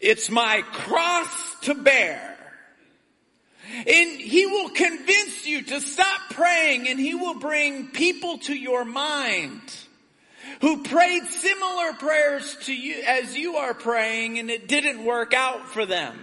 It's 0.00 0.30
my 0.30 0.62
cross 0.72 1.56
to 1.62 1.74
bear. 1.74 2.33
And 3.86 4.20
he 4.20 4.46
will 4.46 4.70
convince 4.70 5.46
you 5.46 5.62
to 5.62 5.80
stop 5.80 6.20
praying 6.30 6.88
and 6.88 6.98
he 6.98 7.14
will 7.14 7.38
bring 7.38 7.88
people 7.88 8.38
to 8.38 8.54
your 8.54 8.84
mind 8.84 9.60
who 10.60 10.82
prayed 10.82 11.24
similar 11.24 11.92
prayers 11.94 12.56
to 12.62 12.74
you 12.74 13.02
as 13.06 13.36
you 13.36 13.56
are 13.56 13.74
praying 13.74 14.38
and 14.38 14.50
it 14.50 14.68
didn't 14.68 15.04
work 15.04 15.34
out 15.34 15.68
for 15.68 15.86
them. 15.86 16.18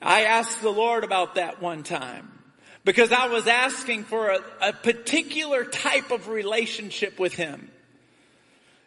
I 0.00 0.22
asked 0.22 0.60
the 0.60 0.70
Lord 0.70 1.04
about 1.04 1.36
that 1.36 1.62
one 1.62 1.82
time 1.82 2.30
because 2.84 3.12
I 3.12 3.28
was 3.28 3.46
asking 3.46 4.04
for 4.04 4.30
a, 4.30 4.40
a, 4.60 4.72
particular 4.72 5.64
type 5.64 6.10
of 6.10 6.28
relationship 6.28 7.18
with 7.18 7.34
Him. 7.34 7.70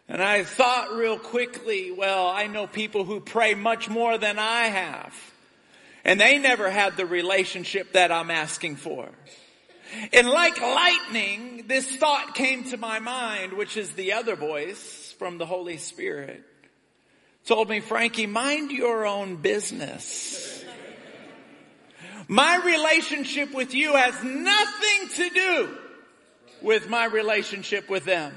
And 0.08 0.24
I 0.24 0.44
thought 0.44 0.96
real 0.96 1.20
quickly, 1.20 1.92
well, 1.92 2.28
I 2.28 2.48
know 2.48 2.66
people 2.68 3.04
who 3.04 3.20
pray 3.20 3.56
much 3.56 3.90
more 3.90 4.18
than 4.18 4.40
I 4.40 4.66
have. 4.66 5.29
And 6.10 6.20
they 6.20 6.40
never 6.40 6.72
had 6.72 6.98
the 6.98 7.06
relationship 7.06 7.94
that 7.94 8.12
I'm 8.12 8.32
asking 8.32 8.78
for. 8.78 9.08
And 10.12 10.28
like 10.28 10.60
lightning, 10.60 11.66
this 11.68 11.86
thought 11.86 12.34
came 12.34 12.64
to 12.72 12.78
my 12.78 12.98
mind, 12.98 13.54
which 13.54 13.78
is 13.78 13.92
the 13.92 14.14
other 14.14 14.36
voice 14.36 15.14
from 15.20 15.38
the 15.38 15.46
Holy 15.46 15.78
Spirit. 15.78 16.44
Told 17.46 17.70
me, 17.70 17.80
Frankie, 17.80 18.26
mind 18.26 18.72
your 18.72 19.06
own 19.06 19.36
business. 19.36 20.66
My 22.28 22.56
relationship 22.58 23.54
with 23.54 23.76
you 23.76 23.96
has 23.96 24.16
nothing 24.24 25.10
to 25.14 25.30
do 25.30 25.78
with 26.64 26.90
my 26.90 27.06
relationship 27.06 27.88
with 27.88 28.06
them. 28.06 28.34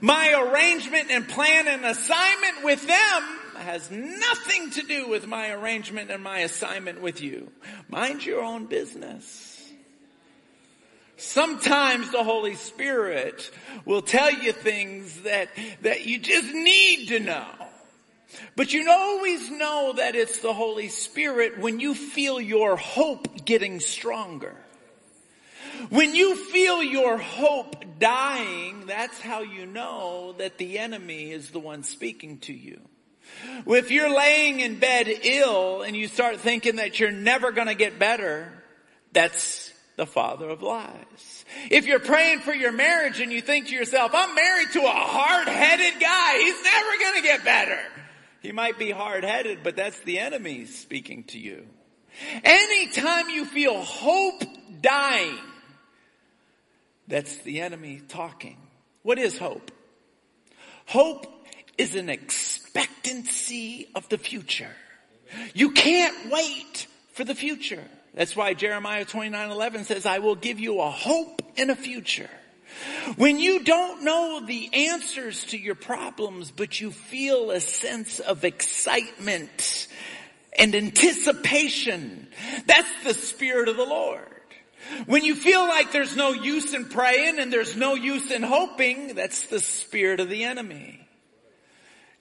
My 0.00 0.32
arrangement 0.32 1.10
and 1.10 1.28
plan 1.28 1.68
and 1.68 1.84
assignment 1.84 2.64
with 2.64 2.86
them 2.86 3.40
has 3.64 3.90
nothing 3.90 4.70
to 4.70 4.82
do 4.82 5.08
with 5.08 5.26
my 5.26 5.50
arrangement 5.50 6.10
and 6.10 6.22
my 6.22 6.40
assignment 6.40 7.00
with 7.00 7.20
you. 7.20 7.50
Mind 7.88 8.24
your 8.24 8.42
own 8.42 8.66
business. 8.66 9.50
Sometimes 11.16 12.10
the 12.10 12.24
Holy 12.24 12.54
Spirit 12.54 13.50
will 13.84 14.02
tell 14.02 14.32
you 14.32 14.52
things 14.52 15.22
that, 15.22 15.48
that 15.82 16.06
you 16.06 16.18
just 16.18 16.52
need 16.52 17.08
to 17.08 17.20
know. 17.20 17.46
But 18.56 18.72
you 18.72 18.88
always 18.90 19.50
know 19.50 19.94
that 19.96 20.16
it's 20.16 20.40
the 20.40 20.52
Holy 20.52 20.88
Spirit 20.88 21.58
when 21.58 21.78
you 21.78 21.94
feel 21.94 22.40
your 22.40 22.76
hope 22.76 23.44
getting 23.44 23.80
stronger. 23.80 24.56
When 25.88 26.14
you 26.14 26.36
feel 26.36 26.82
your 26.82 27.16
hope 27.18 27.98
dying, 27.98 28.86
that's 28.86 29.20
how 29.20 29.42
you 29.42 29.66
know 29.66 30.34
that 30.38 30.58
the 30.58 30.78
enemy 30.78 31.30
is 31.30 31.50
the 31.50 31.58
one 31.58 31.82
speaking 31.82 32.38
to 32.40 32.52
you. 32.52 32.80
If 33.66 33.90
you're 33.90 34.14
laying 34.14 34.60
in 34.60 34.78
bed 34.78 35.08
ill 35.08 35.82
and 35.82 35.96
you 35.96 36.08
start 36.08 36.40
thinking 36.40 36.76
that 36.76 37.00
you're 37.00 37.10
never 37.10 37.52
gonna 37.52 37.74
get 37.74 37.98
better, 37.98 38.52
that's 39.12 39.72
the 39.96 40.06
father 40.06 40.48
of 40.48 40.62
lies. 40.62 41.44
If 41.70 41.86
you're 41.86 42.00
praying 42.00 42.40
for 42.40 42.52
your 42.52 42.72
marriage 42.72 43.20
and 43.20 43.32
you 43.32 43.40
think 43.40 43.68
to 43.68 43.74
yourself, 43.74 44.12
I'm 44.14 44.34
married 44.34 44.72
to 44.72 44.80
a 44.80 44.88
hard-headed 44.88 46.00
guy, 46.00 46.38
he's 46.38 46.62
never 46.62 46.90
gonna 47.00 47.22
get 47.22 47.44
better. 47.44 47.80
He 48.40 48.52
might 48.52 48.78
be 48.78 48.90
hard-headed, 48.90 49.62
but 49.62 49.76
that's 49.76 49.98
the 50.00 50.18
enemy 50.18 50.66
speaking 50.66 51.24
to 51.24 51.38
you. 51.38 51.66
Anytime 52.42 53.30
you 53.30 53.44
feel 53.44 53.80
hope 53.82 54.42
dying, 54.80 55.38
that's 57.08 57.36
the 57.38 57.60
enemy 57.60 58.02
talking. 58.08 58.58
What 59.02 59.18
is 59.18 59.38
hope? 59.38 59.70
Hope 60.86 61.26
is 61.78 61.94
an 61.94 62.08
expectancy 62.74 63.88
of 63.94 64.08
the 64.08 64.18
future. 64.18 64.70
You 65.54 65.70
can't 65.70 66.30
wait 66.30 66.86
for 67.12 67.24
the 67.24 67.34
future. 67.34 67.82
That's 68.14 68.36
why 68.36 68.54
Jeremiah 68.54 69.04
29, 69.04 69.50
11 69.50 69.84
says, 69.84 70.06
I 70.06 70.18
will 70.18 70.34
give 70.34 70.60
you 70.60 70.80
a 70.80 70.90
hope 70.90 71.42
and 71.56 71.70
a 71.70 71.76
future. 71.76 72.30
When 73.16 73.38
you 73.38 73.62
don't 73.62 74.04
know 74.04 74.42
the 74.44 74.88
answers 74.90 75.44
to 75.46 75.58
your 75.58 75.76
problems, 75.76 76.50
but 76.50 76.80
you 76.80 76.90
feel 76.90 77.50
a 77.50 77.60
sense 77.60 78.18
of 78.18 78.44
excitement 78.44 79.86
and 80.58 80.74
anticipation, 80.74 82.28
that's 82.66 83.04
the 83.04 83.14
Spirit 83.14 83.68
of 83.68 83.76
the 83.76 83.84
Lord. 83.84 84.26
When 85.06 85.24
you 85.24 85.34
feel 85.34 85.66
like 85.66 85.92
there's 85.92 86.16
no 86.16 86.32
use 86.32 86.74
in 86.74 86.86
praying 86.86 87.38
and 87.38 87.52
there's 87.52 87.76
no 87.76 87.94
use 87.94 88.30
in 88.30 88.42
hoping, 88.42 89.14
that's 89.14 89.46
the 89.46 89.60
spirit 89.60 90.20
of 90.20 90.28
the 90.28 90.44
enemy. 90.44 91.03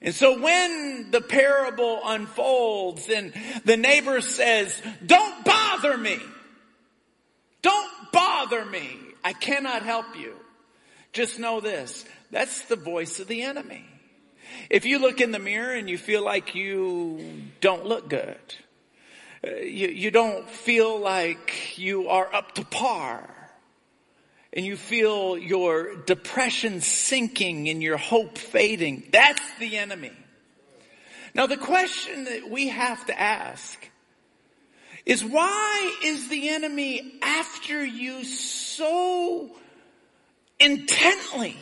And 0.04 0.14
so 0.14 0.40
when 0.40 1.12
the 1.12 1.22
parable 1.22 2.02
unfolds 2.04 3.10
and 3.10 3.34
the 3.64 3.78
neighbor 3.78 4.20
says, 4.20 4.80
don't 5.06 5.46
bother 5.46 5.98
me. 5.98 6.20
Don't 7.62 8.12
bother 8.12 8.66
me. 8.66 8.98
I 9.24 9.32
cannot 9.32 9.84
help 9.84 10.18
you. 10.20 10.36
Just 11.14 11.40
know 11.40 11.62
this. 11.62 12.04
That's 12.32 12.64
the 12.66 12.76
voice 12.76 13.22
of 13.22 13.28
the 13.28 13.44
enemy. 13.44 13.86
If 14.70 14.86
you 14.86 15.00
look 15.00 15.22
in 15.22 15.32
the 15.32 15.40
mirror 15.40 15.74
and 15.74 15.90
you 15.90 15.98
feel 15.98 16.24
like 16.24 16.54
you 16.54 17.44
don't 17.62 17.86
look 17.86 18.10
good, 18.10 18.38
uh, 19.46 19.56
you, 19.56 19.88
you 19.88 20.12
don't 20.12 20.50
feel 20.50 21.00
like 21.00 21.78
you 21.78 22.10
are 22.10 22.34
up 22.34 22.56
to 22.56 22.66
par, 22.66 23.33
and 24.54 24.66
you 24.66 24.78
feel 24.78 25.38
your 25.38 25.96
depression 25.96 26.80
sinking 26.82 27.70
and 27.70 27.82
your 27.82 27.98
hope 27.98 28.38
fading, 28.38 29.04
that's 29.12 29.42
the 29.60 29.78
enemy. 29.78 30.12
Now 31.34 31.48
the 31.48 31.58
question 31.58 32.26
that 32.26 32.50
we 32.50 32.68
have 32.68 33.06
to 33.08 33.20
ask 33.20 33.90
is 35.06 35.26
why 35.26 35.98
is 36.04 36.30
the 36.30 36.50
enemy 36.50 37.16
after 37.22 37.84
you 37.84 38.24
so 38.24 39.50
intently. 40.60 41.58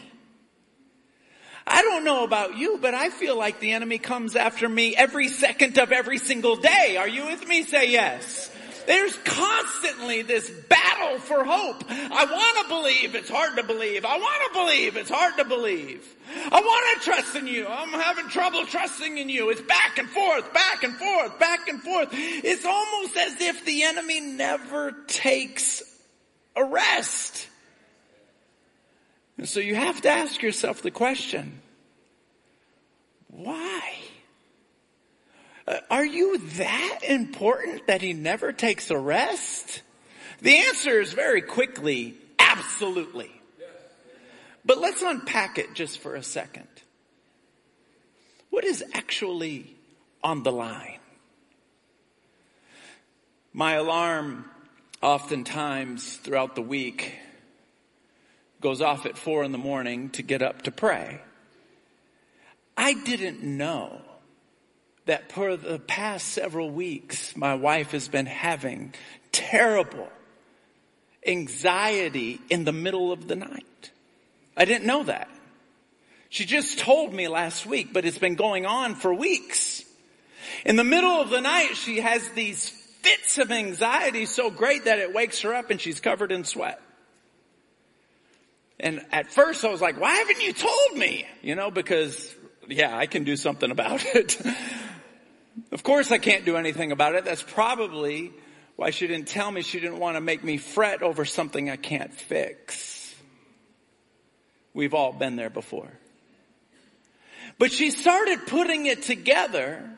I 1.65 1.81
don't 1.83 2.03
know 2.03 2.23
about 2.23 2.57
you, 2.57 2.77
but 2.81 2.93
I 2.93 3.09
feel 3.09 3.37
like 3.37 3.59
the 3.59 3.71
enemy 3.71 3.97
comes 3.97 4.35
after 4.35 4.67
me 4.67 4.95
every 4.95 5.29
second 5.29 5.77
of 5.77 5.91
every 5.91 6.17
single 6.17 6.57
day. 6.57 6.97
Are 6.97 7.07
you 7.07 7.27
with 7.27 7.47
me? 7.47 7.63
Say 7.63 7.91
yes. 7.91 8.50
There's 8.87 9.15
constantly 9.17 10.21
this 10.21 10.49
battle 10.49 11.19
for 11.19 11.43
hope. 11.43 11.83
I 11.89 12.25
want 12.25 12.67
to 12.67 12.73
believe, 12.73 13.15
it's 13.15 13.29
hard 13.29 13.57
to 13.57 13.63
believe. 13.63 14.05
I 14.05 14.17
want 14.17 14.53
to 14.53 14.59
believe, 14.59 14.97
it's 14.97 15.09
hard 15.09 15.37
to 15.37 15.45
believe. 15.45 16.07
I 16.51 16.61
want 16.61 16.99
to 17.01 17.05
trust 17.05 17.35
in 17.35 17.47
you. 17.47 17.67
I'm 17.67 17.89
having 17.89 18.27
trouble 18.29 18.65
trusting 18.65 19.17
in 19.17 19.29
you. 19.29 19.49
It's 19.49 19.61
back 19.61 19.97
and 19.97 20.09
forth, 20.09 20.53
back 20.53 20.83
and 20.83 20.95
forth, 20.95 21.39
back 21.39 21.67
and 21.67 21.81
forth. 21.81 22.09
It's 22.11 22.65
almost 22.65 23.17
as 23.17 23.41
if 23.41 23.65
the 23.65 23.83
enemy 23.83 24.19
never 24.19 24.91
takes 25.07 25.83
a 26.55 26.65
rest. 26.65 27.47
And 29.37 29.47
so 29.47 29.59
you 29.59 29.75
have 29.75 30.01
to 30.01 30.09
ask 30.09 30.41
yourself 30.41 30.81
the 30.81 30.91
question, 30.91 31.61
why? 33.27 34.00
Uh, 35.67 35.77
are 35.89 36.05
you 36.05 36.37
that 36.37 36.99
important 37.07 37.87
that 37.87 38.01
he 38.01 38.13
never 38.13 38.51
takes 38.51 38.89
a 38.89 38.97
rest? 38.97 39.81
The 40.41 40.57
answer 40.57 40.99
is 40.99 41.13
very 41.13 41.41
quickly, 41.41 42.15
absolutely. 42.39 43.31
But 44.65 44.79
let's 44.79 45.01
unpack 45.01 45.57
it 45.57 45.73
just 45.73 45.99
for 45.99 46.15
a 46.15 46.23
second. 46.23 46.67
what 48.49 48.63
is 48.65 48.83
actually 48.93 49.75
on 50.23 50.43
the 50.43 50.51
line? 50.51 50.99
My 53.53 53.73
alarm 53.73 54.45
oftentimes 55.01 56.17
throughout 56.17 56.55
the 56.55 56.61
week 56.61 57.15
goes 58.61 58.81
off 58.81 59.05
at 59.05 59.17
four 59.17 59.43
in 59.43 59.51
the 59.51 59.57
morning 59.57 60.09
to 60.11 60.21
get 60.21 60.41
up 60.41 60.61
to 60.63 60.71
pray. 60.71 61.21
I 62.77 62.93
didn't 62.93 63.43
know 63.43 64.01
that 65.05 65.31
for 65.31 65.57
the 65.57 65.79
past 65.79 66.27
several 66.27 66.69
weeks, 66.69 67.35
my 67.35 67.55
wife 67.55 67.91
has 67.91 68.07
been 68.07 68.27
having 68.27 68.93
terrible 69.31 70.09
anxiety 71.25 72.39
in 72.49 72.63
the 72.63 72.71
middle 72.71 73.11
of 73.11 73.27
the 73.27 73.35
night. 73.35 73.91
I 74.55 74.65
didn't 74.65 74.85
know 74.85 75.03
that. 75.03 75.29
She 76.29 76.45
just 76.45 76.79
told 76.79 77.13
me 77.13 77.27
last 77.27 77.65
week, 77.65 77.91
but 77.91 78.05
it's 78.05 78.17
been 78.17 78.35
going 78.35 78.65
on 78.65 78.95
for 78.95 79.13
weeks. 79.13 79.83
In 80.65 80.75
the 80.75 80.83
middle 80.83 81.21
of 81.21 81.29
the 81.29 81.41
night, 81.41 81.75
she 81.75 81.99
has 81.99 82.27
these 82.29 82.69
fits 82.69 83.37
of 83.37 83.51
anxiety 83.51 84.25
so 84.25 84.49
great 84.49 84.85
that 84.85 84.99
it 84.99 85.13
wakes 85.13 85.41
her 85.41 85.53
up 85.53 85.71
and 85.71 85.81
she's 85.81 85.99
covered 85.99 86.31
in 86.31 86.43
sweat. 86.43 86.81
And 88.79 89.01
at 89.11 89.31
first 89.31 89.63
I 89.65 89.69
was 89.69 89.81
like, 89.81 89.99
why 89.99 90.15
haven't 90.15 90.41
you 90.41 90.53
told 90.53 90.97
me? 90.97 91.25
You 91.41 91.55
know, 91.55 91.69
because 91.69 92.33
yeah, 92.67 92.97
I 92.97 93.05
can 93.05 93.23
do 93.23 93.35
something 93.35 93.69
about 93.69 94.03
it. 94.15 94.41
Of 95.71 95.83
course 95.83 96.11
I 96.11 96.17
can't 96.17 96.45
do 96.45 96.57
anything 96.57 96.91
about 96.91 97.15
it. 97.15 97.25
That's 97.25 97.43
probably 97.43 98.31
why 98.75 98.89
she 98.89 99.07
didn't 99.07 99.27
tell 99.27 99.51
me 99.51 99.61
she 99.61 99.79
didn't 99.79 99.99
want 99.99 100.17
to 100.17 100.21
make 100.21 100.43
me 100.43 100.57
fret 100.57 101.03
over 101.03 101.25
something 101.25 101.69
I 101.69 101.75
can't 101.75 102.13
fix. 102.13 103.13
We've 104.73 104.93
all 104.93 105.13
been 105.13 105.35
there 105.35 105.49
before. 105.49 105.91
But 107.57 107.71
she 107.71 107.91
started 107.91 108.47
putting 108.47 108.85
it 108.85 109.03
together 109.03 109.97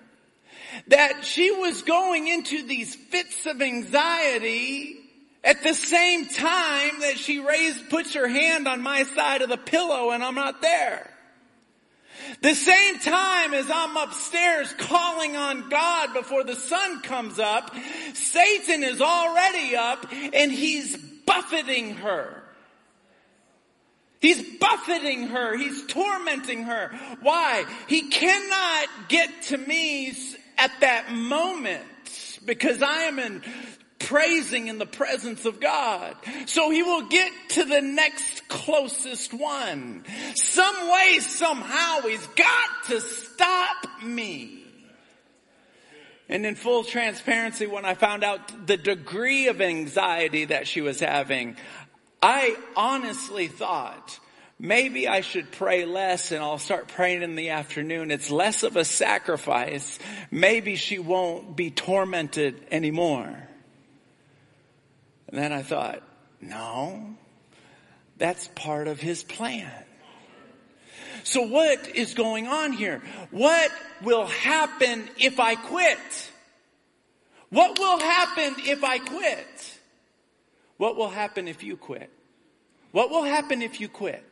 that 0.87 1.23
she 1.23 1.51
was 1.51 1.83
going 1.83 2.27
into 2.27 2.65
these 2.65 2.95
fits 2.95 3.45
of 3.45 3.61
anxiety 3.61 4.97
at 5.43 5.61
the 5.61 5.73
same 5.73 6.25
time 6.25 7.01
that 7.01 7.15
she 7.17 7.39
raised, 7.39 7.89
puts 7.89 8.15
her 8.15 8.27
hand 8.27 8.67
on 8.67 8.81
my 8.81 9.03
side 9.03 9.41
of 9.41 9.49
the 9.49 9.57
pillow 9.57 10.11
and 10.11 10.23
I'm 10.23 10.35
not 10.35 10.61
there. 10.61 11.12
The 12.41 12.55
same 12.55 12.99
time 12.99 13.53
as 13.53 13.69
I'm 13.69 13.95
upstairs 13.97 14.73
calling 14.77 15.35
on 15.35 15.69
God 15.69 16.13
before 16.13 16.43
the 16.43 16.55
sun 16.55 17.01
comes 17.01 17.39
up, 17.39 17.73
Satan 18.13 18.83
is 18.83 19.01
already 19.01 19.75
up 19.75 20.05
and 20.11 20.51
he's 20.51 20.97
buffeting 21.25 21.95
her. 21.95 22.43
He's 24.19 24.57
buffeting 24.57 25.27
her. 25.27 25.57
He's 25.57 25.85
tormenting 25.87 26.63
her. 26.63 26.97
Why? 27.21 27.65
He 27.87 28.09
cannot 28.09 28.87
get 29.09 29.29
to 29.43 29.57
me 29.57 30.13
at 30.57 30.71
that 30.79 31.11
moment 31.11 31.83
because 32.45 32.81
I 32.81 33.03
am 33.03 33.19
in 33.19 33.41
praising 34.03 34.67
in 34.67 34.77
the 34.77 34.85
presence 34.85 35.45
of 35.45 35.59
God. 35.59 36.15
So 36.45 36.69
he 36.69 36.83
will 36.83 37.07
get 37.07 37.31
to 37.49 37.65
the 37.65 37.81
next 37.81 38.47
closest 38.47 39.33
one. 39.33 40.05
Some 40.35 40.91
way, 40.91 41.19
somehow, 41.19 42.01
he's 42.01 42.25
got 42.27 42.69
to 42.87 43.01
stop 43.01 44.03
me. 44.03 44.63
And 46.29 46.45
in 46.45 46.55
full 46.55 46.83
transparency, 46.83 47.67
when 47.67 47.85
I 47.85 47.95
found 47.95 48.23
out 48.23 48.67
the 48.67 48.77
degree 48.77 49.47
of 49.47 49.61
anxiety 49.61 50.45
that 50.45 50.67
she 50.67 50.81
was 50.81 50.99
having, 50.99 51.57
I 52.21 52.55
honestly 52.75 53.47
thought 53.47 54.19
maybe 54.57 55.07
I 55.07 55.21
should 55.21 55.51
pray 55.51 55.85
less 55.85 56.31
and 56.31 56.41
I'll 56.41 56.57
start 56.57 56.87
praying 56.87 57.21
in 57.21 57.35
the 57.35 57.49
afternoon. 57.49 58.11
It's 58.11 58.31
less 58.31 58.63
of 58.63 58.77
a 58.77 58.85
sacrifice. 58.85 59.99
Maybe 60.31 60.75
she 60.75 60.99
won't 60.99 61.55
be 61.55 61.69
tormented 61.69 62.65
anymore. 62.71 63.49
And 65.33 65.41
then 65.41 65.51
I 65.51 65.63
thought, 65.63 66.03
no, 66.41 67.15
that's 68.19 68.49
part 68.49 68.87
of 68.87 68.99
his 68.99 69.23
plan. 69.23 69.71
So 71.23 71.41
what 71.41 71.89
is 71.95 72.13
going 72.13 72.45
on 72.45 72.71
here? 72.71 73.01
What 73.31 73.71
will 74.03 74.27
happen 74.27 75.09
if 75.17 75.39
I 75.39 75.55
quit? 75.55 76.31
What 77.49 77.79
will 77.79 77.97
happen 77.97 78.57
if 78.59 78.83
I 78.83 78.99
quit? 78.99 79.79
What 80.77 80.97
will 80.97 81.09
happen 81.09 81.47
if 81.47 81.63
you 81.63 81.77
quit? 81.77 82.11
What 82.91 83.09
will 83.09 83.23
happen 83.23 83.63
if 83.63 83.81
you 83.81 83.89
quit? 83.89 84.23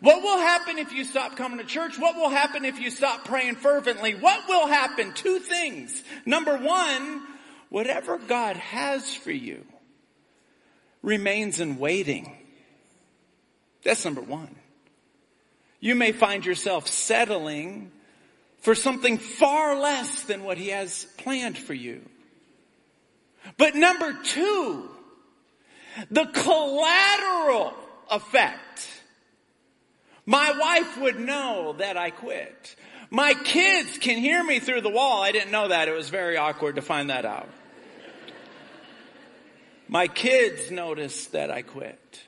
What 0.00 0.24
will 0.24 0.38
happen 0.38 0.78
if 0.78 0.92
you 0.92 1.04
stop 1.04 1.36
coming 1.36 1.58
to 1.58 1.64
church? 1.64 2.00
What 2.00 2.16
will 2.16 2.30
happen 2.30 2.64
if 2.64 2.80
you 2.80 2.90
stop 2.90 3.26
praying 3.26 3.54
fervently? 3.54 4.16
What 4.16 4.48
will 4.48 4.66
happen? 4.66 5.12
Two 5.12 5.38
things. 5.38 6.02
Number 6.24 6.56
one, 6.56 7.22
whatever 7.68 8.18
God 8.18 8.56
has 8.56 9.14
for 9.14 9.30
you 9.30 9.64
remains 11.06 11.60
in 11.60 11.78
waiting. 11.78 12.36
That's 13.84 14.04
number 14.04 14.20
one. 14.20 14.54
You 15.78 15.94
may 15.94 16.10
find 16.10 16.44
yourself 16.44 16.88
settling 16.88 17.92
for 18.58 18.74
something 18.74 19.16
far 19.16 19.78
less 19.78 20.24
than 20.24 20.42
what 20.42 20.58
he 20.58 20.68
has 20.68 21.06
planned 21.16 21.56
for 21.56 21.74
you. 21.74 22.02
But 23.56 23.76
number 23.76 24.18
two, 24.24 24.90
the 26.10 26.24
collateral 26.24 27.72
effect. 28.10 28.90
My 30.26 30.58
wife 30.58 30.98
would 30.98 31.20
know 31.20 31.76
that 31.78 31.96
I 31.96 32.10
quit. 32.10 32.74
My 33.10 33.34
kids 33.34 33.98
can 33.98 34.18
hear 34.18 34.42
me 34.42 34.58
through 34.58 34.80
the 34.80 34.90
wall. 34.90 35.22
I 35.22 35.30
didn't 35.30 35.52
know 35.52 35.68
that. 35.68 35.86
It 35.86 35.94
was 35.94 36.08
very 36.08 36.36
awkward 36.36 36.74
to 36.74 36.82
find 36.82 37.10
that 37.10 37.24
out. 37.24 37.48
My 39.88 40.08
kids 40.08 40.70
notice 40.70 41.26
that 41.26 41.50
I 41.50 41.62
quit. 41.62 42.20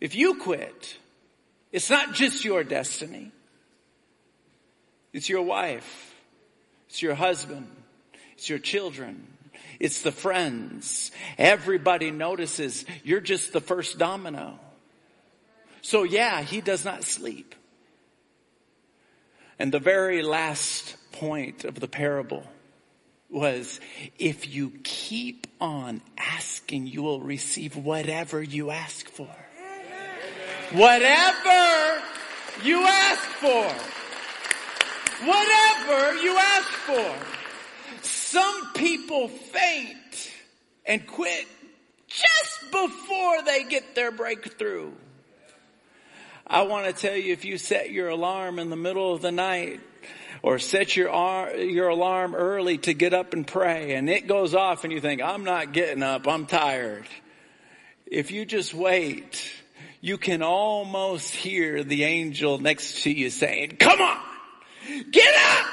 If 0.00 0.14
you 0.14 0.36
quit, 0.36 0.96
it's 1.72 1.90
not 1.90 2.14
just 2.14 2.44
your 2.44 2.62
destiny. 2.64 3.32
It's 5.12 5.28
your 5.28 5.42
wife. 5.42 6.14
It's 6.88 7.02
your 7.02 7.14
husband. 7.14 7.68
It's 8.34 8.48
your 8.48 8.58
children. 8.58 9.26
It's 9.80 10.02
the 10.02 10.12
friends. 10.12 11.10
Everybody 11.36 12.10
notices 12.10 12.84
you're 13.02 13.20
just 13.20 13.52
the 13.52 13.60
first 13.60 13.98
domino. 13.98 14.58
So 15.82 16.02
yeah, 16.02 16.42
he 16.42 16.60
does 16.60 16.84
not 16.84 17.04
sleep. 17.04 17.54
And 19.58 19.72
the 19.72 19.80
very 19.80 20.22
last 20.22 20.96
point 21.12 21.64
of 21.64 21.80
the 21.80 21.88
parable 21.88 22.44
was 23.30 23.80
if 24.18 24.52
you 24.54 24.72
keep 24.84 25.46
on 25.60 26.00
asking, 26.16 26.86
you 26.86 27.02
will 27.02 27.20
receive 27.20 27.76
whatever 27.76 28.42
you 28.42 28.70
ask 28.70 29.08
for. 29.08 29.28
Whatever 30.72 32.02
you 32.62 32.84
ask 32.86 33.22
for. 33.22 33.72
Whatever 35.26 36.14
you 36.22 36.36
ask 36.36 36.68
for. 36.68 37.14
Some 38.02 38.72
people 38.74 39.28
faint 39.28 40.32
and 40.86 41.06
quit 41.06 41.46
just 42.06 42.70
before 42.70 43.42
they 43.42 43.64
get 43.64 43.94
their 43.94 44.10
breakthrough. 44.10 44.92
I 46.46 46.62
want 46.62 46.86
to 46.86 46.92
tell 46.92 47.16
you 47.16 47.32
if 47.32 47.44
you 47.44 47.58
set 47.58 47.90
your 47.90 48.08
alarm 48.08 48.58
in 48.58 48.70
the 48.70 48.76
middle 48.76 49.12
of 49.14 49.20
the 49.20 49.32
night 49.32 49.80
or 50.42 50.58
set 50.58 50.96
your, 50.96 51.54
your 51.56 51.88
alarm 51.88 52.34
early 52.34 52.78
to 52.78 52.94
get 52.94 53.14
up 53.14 53.32
and 53.32 53.46
pray 53.46 53.94
and 53.94 54.08
it 54.08 54.26
goes 54.26 54.54
off 54.54 54.84
and 54.84 54.92
you 54.92 55.00
think, 55.00 55.22
I'm 55.22 55.44
not 55.44 55.72
getting 55.72 56.02
up, 56.02 56.26
I'm 56.26 56.46
tired. 56.46 57.06
If 58.06 58.30
you 58.30 58.44
just 58.44 58.72
wait, 58.74 59.50
you 60.00 60.18
can 60.18 60.42
almost 60.42 61.34
hear 61.34 61.84
the 61.84 62.04
angel 62.04 62.58
next 62.58 63.02
to 63.02 63.10
you 63.10 63.30
saying, 63.30 63.76
come 63.78 64.00
on, 64.00 64.20
get 65.10 65.34
up, 65.34 65.66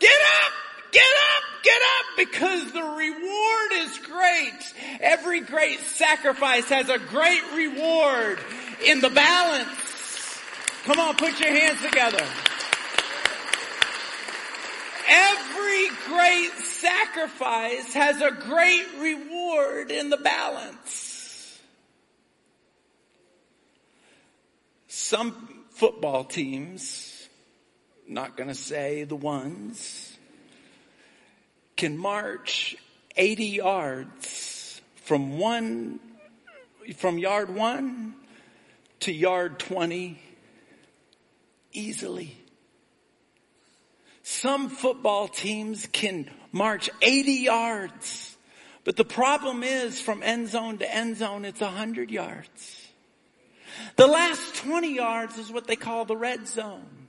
get 0.00 0.20
up, 0.44 0.52
Get 0.90 1.02
up, 1.02 1.42
get 1.62 1.82
up, 1.82 2.06
because 2.16 2.72
the 2.72 2.82
reward 2.82 3.72
is 3.74 3.98
great. 3.98 4.74
Every 5.00 5.40
great 5.40 5.80
sacrifice 5.80 6.64
has 6.70 6.88
a 6.88 6.98
great 6.98 7.42
reward 7.54 8.38
in 8.86 9.00
the 9.00 9.10
balance. 9.10 9.68
Come 10.84 10.98
on, 10.98 11.16
put 11.16 11.38
your 11.40 11.50
hands 11.50 11.82
together. 11.82 12.24
Every 15.08 15.88
great 16.06 16.50
sacrifice 16.58 17.94
has 17.94 18.20
a 18.20 18.30
great 18.30 18.86
reward 18.98 19.90
in 19.90 20.10
the 20.10 20.18
balance. 20.18 21.58
Some 24.88 25.64
football 25.70 26.24
teams, 26.24 27.28
not 28.06 28.36
gonna 28.36 28.54
say 28.54 29.04
the 29.04 29.16
ones, 29.16 30.16
can 31.76 31.96
march 31.96 32.76
80 33.16 33.44
yards 33.46 34.80
from 34.96 35.38
one, 35.38 36.00
from 36.96 37.18
yard 37.18 37.54
one 37.54 38.14
to 39.00 39.12
yard 39.12 39.58
20 39.58 40.20
easily. 41.72 42.36
Some 44.40 44.68
football 44.68 45.26
teams 45.26 45.88
can 45.90 46.30
march 46.52 46.88
80 47.02 47.32
yards, 47.32 48.36
but 48.84 48.94
the 48.94 49.04
problem 49.04 49.64
is 49.64 50.00
from 50.00 50.22
end 50.22 50.46
zone 50.46 50.78
to 50.78 50.94
end 50.94 51.16
zone, 51.16 51.44
it's 51.44 51.60
100 51.60 52.08
yards. 52.12 52.88
The 53.96 54.06
last 54.06 54.54
20 54.54 54.94
yards 54.94 55.38
is 55.38 55.50
what 55.50 55.66
they 55.66 55.74
call 55.74 56.04
the 56.04 56.16
red 56.16 56.46
zone. 56.46 57.08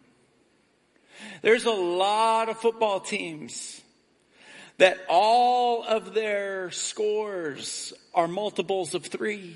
There's 1.43 1.65
a 1.65 1.71
lot 1.71 2.49
of 2.49 2.57
football 2.57 2.99
teams 2.99 3.79
that 4.79 4.97
all 5.07 5.83
of 5.83 6.15
their 6.15 6.71
scores 6.71 7.93
are 8.15 8.27
multiples 8.27 8.95
of 8.95 9.05
three 9.05 9.55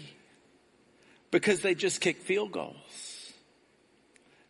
because 1.31 1.61
they 1.61 1.73
just 1.73 2.01
kick 2.01 2.17
field 2.17 2.51
goals. 2.51 3.33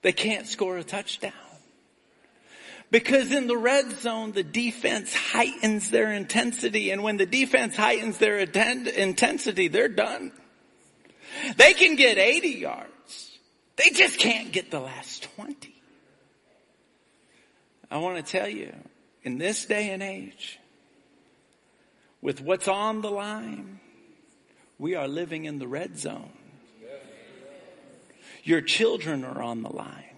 They 0.01 0.11
can't 0.11 0.45
score 0.45 0.77
a 0.77 0.83
touchdown. 0.83 1.31
Because 2.93 3.31
in 3.31 3.47
the 3.47 3.57
red 3.57 3.89
zone, 4.01 4.33
the 4.33 4.43
defense 4.43 5.15
heightens 5.15 5.89
their 5.89 6.13
intensity. 6.13 6.91
And 6.91 7.01
when 7.01 7.17
the 7.17 7.25
defense 7.25 7.75
heightens 7.75 8.19
their 8.19 8.37
intensity, 8.37 9.67
they're 9.67 9.89
done. 9.89 10.31
They 11.57 11.73
can 11.73 11.95
get 11.95 12.19
80 12.19 12.49
yards. 12.49 13.39
They 13.77 13.89
just 13.89 14.19
can't 14.19 14.51
get 14.51 14.69
the 14.69 14.79
last 14.79 15.27
20. 15.35 15.73
I 17.89 17.97
want 17.97 18.23
to 18.23 18.31
tell 18.31 18.47
you, 18.47 18.71
in 19.23 19.39
this 19.39 19.65
day 19.65 19.89
and 19.89 20.03
age, 20.03 20.59
with 22.21 22.41
what's 22.41 22.67
on 22.67 23.01
the 23.01 23.09
line, 23.09 23.79
we 24.77 24.93
are 24.93 25.07
living 25.07 25.45
in 25.45 25.57
the 25.57 25.67
red 25.67 25.97
zone. 25.97 26.29
Your 28.43 28.61
children 28.61 29.25
are 29.25 29.41
on 29.41 29.63
the 29.63 29.73
line. 29.73 30.12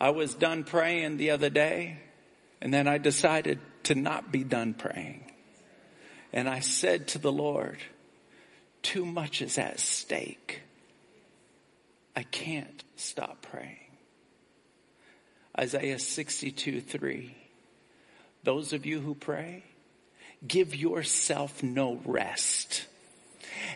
I 0.00 0.10
was 0.10 0.34
done 0.34 0.64
praying 0.64 1.18
the 1.18 1.30
other 1.30 1.50
day 1.50 1.98
and 2.60 2.72
then 2.72 2.88
I 2.88 2.98
decided 2.98 3.58
to 3.84 3.94
not 3.94 4.32
be 4.32 4.44
done 4.44 4.74
praying. 4.74 5.30
And 6.32 6.48
I 6.48 6.60
said 6.60 7.08
to 7.08 7.18
the 7.18 7.32
Lord, 7.32 7.78
too 8.82 9.04
much 9.04 9.42
is 9.42 9.58
at 9.58 9.80
stake. 9.80 10.62
I 12.16 12.22
can't 12.22 12.82
stop 12.96 13.42
praying. 13.42 13.76
Isaiah 15.58 15.98
62 15.98 16.80
3. 16.80 17.34
Those 18.42 18.72
of 18.72 18.86
you 18.86 19.00
who 19.00 19.14
pray, 19.14 19.64
give 20.46 20.74
yourself 20.74 21.62
no 21.62 22.00
rest 22.04 22.86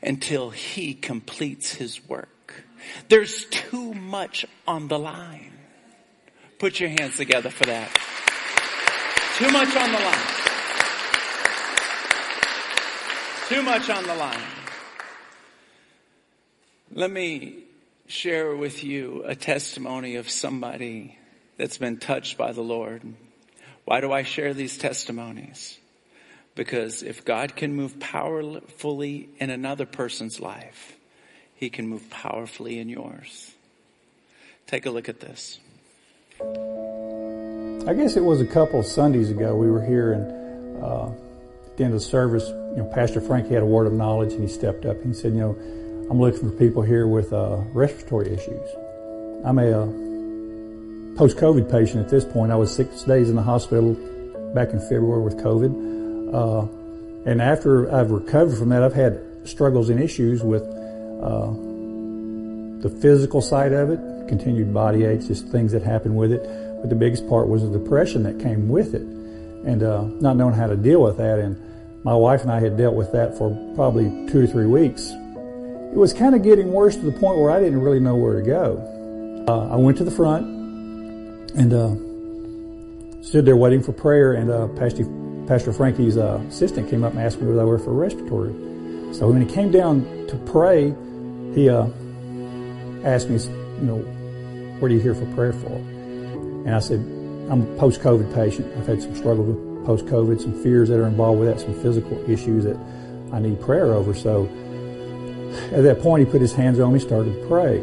until 0.03 0.51
he 0.51 0.95
completes 0.95 1.75
his 1.75 2.07
work. 2.09 2.65
There's 3.09 3.45
too 3.47 3.93
much 3.93 4.47
on 4.67 4.89
the 4.89 4.99
line. 4.99 5.53
Put 6.59 6.81
your 6.81 6.90
hands 6.90 7.17
together 7.17 7.51
for 7.51 7.64
that. 7.64 7.90
Too 9.37 9.51
much 9.51 9.77
on 9.77 9.93
the 9.93 9.99
line. 9.99 10.45
Too 13.49 13.62
much 13.62 13.90
on 13.90 14.05
the 14.05 14.14
line. 14.14 14.40
Let 16.93 17.11
me 17.11 17.64
share 18.07 18.55
with 18.55 18.85
you 18.85 19.25
a 19.27 19.35
testimony 19.35 20.17
of 20.17 20.31
somebody 20.31 21.19
that's 21.57 21.79
been 21.79 21.99
touched 21.99 22.38
by 22.38 22.53
the 22.53 22.62
Lord. 22.62 23.03
Why 23.85 24.01
do 24.01 24.12
I 24.12 24.23
share 24.23 24.55
these 24.55 24.79
testimonies? 24.79 25.79
Because 26.55 27.03
if 27.03 27.25
God 27.25 27.57
can 27.57 27.75
move 27.75 27.99
powerfully 27.99 29.29
in 29.38 29.51
another 29.51 29.87
person's 29.87 30.38
life, 30.38 30.97
He 31.57 31.69
can 31.69 31.88
move 31.88 32.09
powerfully 32.11 32.79
in 32.79 32.88
yours. 32.88 33.53
Take 34.67 34.87
a 34.87 34.90
look 34.90 35.09
at 35.09 35.21
this. 35.21 35.59
I 36.40 37.94
guess 37.94 38.16
it 38.16 38.25
was 38.25 38.40
a 38.40 38.47
couple 38.47 38.81
of 38.81 38.87
Sundays 38.87 39.31
ago. 39.31 39.55
We 39.55 39.70
were 39.70 39.85
here 39.85 40.14
and 40.14 40.83
uh, 40.83 41.07
at 41.66 41.77
the 41.77 41.85
end 41.85 41.94
of 41.94 42.01
the 42.01 42.07
service, 42.07 42.49
you 42.49 42.83
know, 42.83 42.90
Pastor 42.92 43.20
Frank 43.20 43.49
had 43.49 43.62
a 43.62 43.66
word 43.66 43.87
of 43.87 43.92
knowledge 43.92 44.33
and 44.33 44.42
he 44.42 44.49
stepped 44.49 44.85
up 44.85 44.97
and 44.97 45.14
he 45.14 45.20
said, 45.20 45.33
you 45.33 45.40
know, 45.40 45.51
I'm 46.11 46.20
looking 46.20 46.51
for 46.51 46.57
people 46.57 46.83
here 46.83 47.07
with 47.07 47.33
uh, 47.33 47.59
respiratory 47.73 48.33
issues. 48.33 48.68
I'm 49.44 49.59
a 49.59 49.70
uh, 49.70 49.87
post-COVID 51.16 51.70
patient 51.70 52.05
at 52.05 52.11
this 52.11 52.25
point. 52.25 52.51
I 52.51 52.57
was 52.57 52.75
six 52.75 53.05
days 53.05 53.31
in 53.31 53.37
the 53.37 53.42
hospital 53.42 53.94
back 54.55 54.70
in 54.70 54.81
February 54.81 55.23
with 55.23 55.37
COVID. 55.37 56.35
Uh, 56.35 57.31
and 57.31 57.40
after 57.40 57.94
I've 57.94 58.11
recovered 58.11 58.59
from 58.59 58.70
that, 58.70 58.83
I've 58.83 58.92
had 58.92 59.20
struggles 59.44 59.88
and 59.88 60.01
issues 60.01 60.42
with 60.42 60.62
uh, 60.62 61.53
the 62.83 62.90
physical 63.01 63.40
side 63.40 63.73
of 63.73 63.90
it, 63.90 64.01
continued 64.29 64.73
body 64.73 65.05
aches, 65.05 65.27
just 65.27 65.49
things 65.49 65.73
that 65.73 65.83
happened 65.83 66.17
with 66.17 66.33
it. 66.33 66.43
But 66.81 66.91
the 66.91 66.97
biggest 66.97 67.29
part 67.29 67.49
was 67.49 67.63
the 67.63 67.79
depression 67.79 68.23
that 68.25 68.39
came 68.39 68.69
with 68.69 68.95
it 68.95 69.03
and 69.03 69.83
uh, 69.83 70.05
not 70.21 70.37
knowing 70.37 70.55
how 70.55 70.67
to 70.67 70.77
deal 70.77 71.03
with 71.03 71.17
that. 71.17 71.39
And 71.39 71.57
my 72.05 72.15
wife 72.15 72.43
and 72.43 72.53
I 72.53 72.61
had 72.61 72.77
dealt 72.77 72.95
with 72.95 73.13
that 73.13 73.37
for 73.39 73.51
probably 73.75 74.29
two 74.31 74.45
or 74.45 74.47
three 74.47 74.67
weeks. 74.67 75.11
It 75.11 75.97
was 75.97 76.13
kind 76.13 76.35
of 76.35 76.43
getting 76.43 76.73
worse 76.73 76.97
to 76.97 77.03
the 77.03 77.13
point 77.13 77.39
where 77.39 77.51
I 77.51 77.61
didn't 77.61 77.81
really 77.81 78.01
know 78.01 78.17
where 78.17 78.35
to 78.35 78.43
go. 78.43 79.45
Uh, 79.49 79.73
I 79.73 79.77
went 79.77 79.97
to 79.99 80.05
the 80.05 80.11
front 80.11 80.45
and 81.57 81.73
uh, 81.73 83.23
stood 83.23 83.45
there 83.45 83.57
waiting 83.57 83.83
for 83.83 83.93
prayer. 83.93 84.33
And 84.33 84.51
uh, 84.51 84.69
Pastor, 84.69 85.05
Pastor 85.47 85.73
Frankie's 85.73 86.19
uh, 86.19 86.43
assistant 86.49 86.91
came 86.91 87.05
up 87.05 87.13
and 87.13 87.23
asked 87.23 87.41
me 87.41 87.47
whether 87.47 87.61
I 87.61 87.65
were 87.65 87.79
for 87.79 87.93
respiratory. 87.93 88.53
So 89.15 89.29
when 89.31 89.41
he 89.41 89.53
came 89.53 89.71
down 89.71 90.27
to 90.29 90.37
pray, 90.45 90.95
he 91.55 91.71
uh, 91.71 91.87
asked 93.05 93.31
me, 93.31 93.39
you 93.85 93.90
know, 93.90 93.99
what 94.81 94.90
are 94.90 94.94
you 94.94 95.01
here 95.01 95.14
for 95.14 95.27
prayer 95.35 95.53
for? 95.53 95.68
And 95.68 96.75
I 96.75 96.79
said, 96.79 97.01
I'm 97.51 97.61
a 97.61 97.79
post-COVID 97.79 98.35
patient. 98.35 98.66
I've 98.79 98.87
had 98.87 99.03
some 99.03 99.14
struggles 99.14 99.49
with 99.49 99.87
post-COVID, 99.87 100.40
some 100.40 100.62
fears 100.62 100.88
that 100.88 100.99
are 100.99 101.07
involved 101.07 101.40
with 101.40 101.49
that, 101.49 101.61
some 101.61 101.75
physical 101.83 102.18
issues 102.31 102.64
that 102.64 102.79
I 103.33 103.40
need 103.40 103.61
prayer 103.61 103.92
over. 103.92 104.14
So 104.14 104.44
at 105.73 105.83
that 105.83 106.01
point, 106.01 106.27
he 106.27 106.31
put 106.31 106.40
his 106.40 106.55
hands 106.55 106.81
on 106.81 106.94
me, 106.94 106.99
started 106.99 107.35
to 107.35 107.47
pray. 107.47 107.79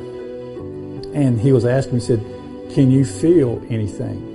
And 1.13 1.39
he 1.39 1.51
was 1.51 1.65
asking 1.65 1.93
me, 1.93 1.99
he 1.99 2.05
said, 2.05 2.19
can 2.73 2.89
you 2.89 3.05
feel 3.05 3.61
anything? 3.69 4.29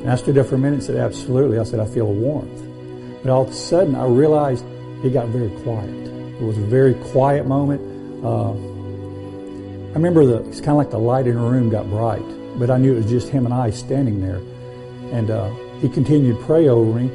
And 0.00 0.10
I 0.10 0.16
stood 0.16 0.36
there 0.36 0.44
for 0.44 0.54
a 0.54 0.58
minute 0.58 0.76
and 0.76 0.82
said, 0.82 0.96
absolutely. 0.96 1.58
I 1.58 1.64
said, 1.64 1.80
I 1.80 1.84
feel 1.84 2.06
a 2.06 2.12
warmth. 2.12 3.22
But 3.22 3.30
all 3.30 3.42
of 3.42 3.50
a 3.50 3.52
sudden, 3.52 3.94
I 3.94 4.06
realized 4.06 4.64
it 5.04 5.12
got 5.12 5.28
very 5.28 5.50
quiet. 5.62 5.90
It 5.90 6.42
was 6.42 6.56
a 6.56 6.62
very 6.62 6.94
quiet 6.94 7.46
moment. 7.46 7.82
Uh, 8.24 8.54
I 9.90 9.94
remember 9.94 10.24
the, 10.24 10.48
it's 10.48 10.60
kind 10.60 10.70
of 10.70 10.76
like 10.76 10.90
the 10.90 10.98
light 10.98 11.26
in 11.26 11.34
the 11.34 11.40
room 11.40 11.68
got 11.68 11.88
bright, 11.88 12.22
but 12.60 12.70
I 12.70 12.78
knew 12.78 12.92
it 12.92 13.02
was 13.02 13.10
just 13.10 13.28
him 13.28 13.44
and 13.44 13.52
I 13.52 13.70
standing 13.70 14.20
there. 14.20 14.40
And 15.12 15.30
uh, 15.30 15.50
he 15.80 15.88
continued 15.88 16.38
to 16.38 16.44
pray 16.44 16.68
over 16.68 17.00
me. 17.00 17.10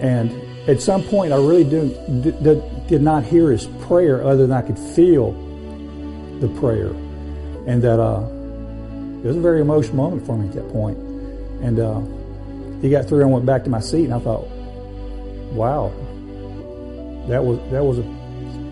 And 0.00 0.32
at 0.66 0.80
some 0.80 1.02
point, 1.02 1.34
I 1.34 1.36
really 1.36 1.64
do, 1.64 1.88
did, 2.22 2.86
did 2.86 3.02
not 3.02 3.22
hear 3.22 3.50
his 3.50 3.66
prayer 3.82 4.24
other 4.24 4.46
than 4.46 4.56
I 4.56 4.62
could 4.62 4.78
feel 4.78 5.32
the 6.40 6.48
prayer. 6.58 6.88
And 7.66 7.82
that 7.82 8.00
uh, 8.00 8.22
it 9.22 9.26
was 9.26 9.36
a 9.36 9.40
very 9.40 9.60
emotional 9.60 9.96
moment 9.96 10.24
for 10.24 10.38
me 10.38 10.48
at 10.48 10.54
that 10.54 10.68
point. 10.70 10.96
And 11.60 11.78
uh, 11.78 12.00
he 12.80 12.88
got 12.88 13.06
through 13.06 13.22
and 13.22 13.32
went 13.32 13.44
back 13.44 13.62
to 13.64 13.70
my 13.70 13.80
seat, 13.80 14.04
and 14.04 14.14
I 14.14 14.20
thought, 14.20 14.46
wow, 15.52 15.88
that 17.28 17.44
was 17.44 17.58
that 17.70 17.84
was 17.84 17.98
a 17.98 18.04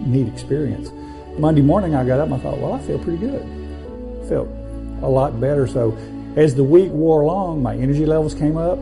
neat 0.00 0.28
experience. 0.28 0.90
Monday 1.38 1.62
morning, 1.62 1.94
I 1.94 2.04
got 2.04 2.20
up 2.20 2.26
and 2.26 2.34
I 2.34 2.38
thought, 2.38 2.58
well, 2.58 2.72
I 2.72 2.80
feel 2.80 2.98
pretty 2.98 3.18
good. 3.18 3.42
I 3.42 4.28
felt 4.28 4.48
a 5.02 5.08
lot 5.08 5.40
better. 5.40 5.66
So 5.66 5.96
as 6.36 6.54
the 6.54 6.64
week 6.64 6.90
wore 6.90 7.22
along, 7.22 7.62
my 7.62 7.74
energy 7.76 8.06
levels 8.06 8.34
came 8.34 8.56
up. 8.56 8.78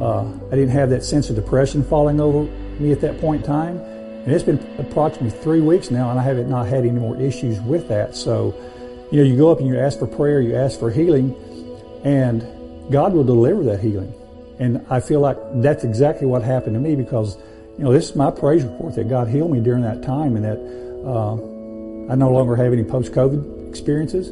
Uh, 0.00 0.28
I 0.48 0.56
didn't 0.56 0.70
have 0.70 0.90
that 0.90 1.04
sense 1.04 1.30
of 1.30 1.36
depression 1.36 1.82
falling 1.82 2.20
over 2.20 2.50
me 2.80 2.92
at 2.92 3.00
that 3.00 3.20
point 3.20 3.42
in 3.42 3.46
time. 3.46 3.78
And 3.78 4.32
it's 4.32 4.44
been 4.44 4.58
approximately 4.78 5.30
three 5.38 5.60
weeks 5.60 5.90
now, 5.90 6.10
and 6.10 6.18
I 6.18 6.22
haven't 6.22 6.50
not 6.50 6.66
had 6.66 6.80
any 6.80 6.98
more 6.98 7.16
issues 7.20 7.60
with 7.60 7.88
that. 7.88 8.16
So 8.16 8.54
you 9.10 9.18
know, 9.18 9.24
you 9.24 9.36
go 9.36 9.52
up 9.52 9.60
and 9.60 9.68
you 9.68 9.78
ask 9.78 9.98
for 9.98 10.06
prayer, 10.06 10.40
you 10.40 10.56
ask 10.56 10.78
for 10.78 10.90
healing, 10.90 11.34
and 12.04 12.42
God 12.90 13.12
will 13.12 13.24
deliver 13.24 13.62
that 13.64 13.80
healing. 13.80 14.12
And 14.58 14.84
I 14.90 15.00
feel 15.00 15.20
like 15.20 15.36
that's 15.62 15.84
exactly 15.84 16.26
what 16.26 16.42
happened 16.42 16.74
to 16.74 16.80
me 16.80 16.96
because, 16.96 17.36
you 17.78 17.84
know, 17.84 17.92
this 17.92 18.10
is 18.10 18.16
my 18.16 18.30
praise 18.30 18.64
report 18.64 18.94
that 18.96 19.08
God 19.08 19.28
healed 19.28 19.50
me 19.50 19.60
during 19.60 19.82
that 19.82 20.02
time 20.02 20.34
and 20.36 20.44
that 20.44 20.58
uh, 21.06 21.36
I 22.08 22.14
no 22.14 22.30
longer 22.30 22.54
have 22.56 22.72
any 22.72 22.84
post-COVID 22.84 23.68
experiences. 23.68 24.30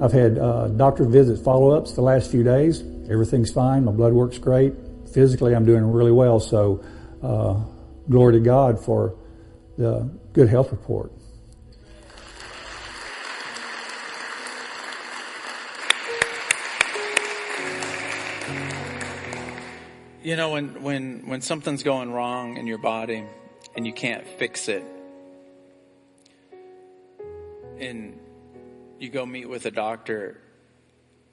I've 0.00 0.12
had 0.12 0.38
uh, 0.38 0.68
doctor 0.68 1.04
visits, 1.04 1.42
follow-ups 1.42 1.92
the 1.92 2.02
last 2.02 2.30
few 2.30 2.42
days. 2.42 2.82
Everything's 3.10 3.50
fine. 3.50 3.84
My 3.84 3.92
blood 3.92 4.12
works 4.12 4.38
great. 4.38 4.72
Physically, 5.12 5.54
I'm 5.54 5.66
doing 5.66 5.84
really 5.84 6.12
well. 6.12 6.38
So, 6.38 6.84
uh, 7.22 7.60
glory 8.08 8.34
to 8.34 8.40
God 8.40 8.82
for 8.82 9.16
the 9.76 10.08
good 10.32 10.48
health 10.48 10.70
report. 10.70 11.12
You 20.22 20.36
know, 20.36 20.50
when, 20.50 20.82
when, 20.82 21.26
when 21.26 21.40
something's 21.40 21.82
going 21.82 22.12
wrong 22.12 22.56
in 22.56 22.66
your 22.66 22.78
body 22.78 23.24
and 23.74 23.86
you 23.86 23.92
can't 23.92 24.26
fix 24.38 24.68
it, 24.68 24.84
and 27.80 28.18
you 28.98 29.08
go 29.08 29.24
meet 29.24 29.48
with 29.48 29.66
a 29.66 29.70
doctor 29.70 30.40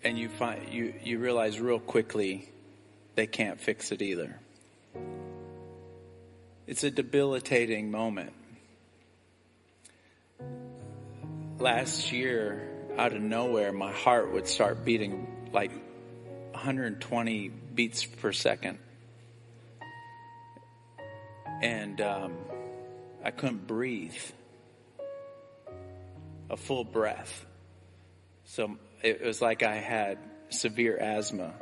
and 0.04 0.18
you 0.18 0.30
find 0.30 0.70
you, 0.72 0.94
you 1.04 1.20
realize 1.20 1.60
real 1.60 1.80
quickly 1.80 2.50
they 3.16 3.28
can't 3.28 3.60
fix 3.60 3.92
it 3.92 4.02
either. 4.02 4.40
It's 6.66 6.84
a 6.84 6.92
debilitating 6.92 7.92
moment. 7.92 8.34
Last 11.60 12.12
year, 12.12 12.68
out 12.98 13.14
of 13.14 13.22
nowhere, 13.22 13.72
my 13.72 13.92
heart 13.92 14.32
would 14.34 14.48
start 14.48 14.86
beating 14.86 15.28
like 15.52 15.72
120 16.52 17.50
beats 17.50 18.06
per 18.06 18.32
second. 18.32 18.78
And 21.62 22.00
um, 22.02 22.34
I 23.24 23.32
couldn't 23.32 23.66
breathe 23.66 24.14
a 26.50 26.58
full 26.58 26.84
breath. 26.84 27.46
So 28.46 28.78
it 29.02 29.22
was 29.22 29.42
like 29.42 29.64
I 29.64 29.76
had 29.76 30.18
severe 30.50 30.98
asthma. 30.98 31.54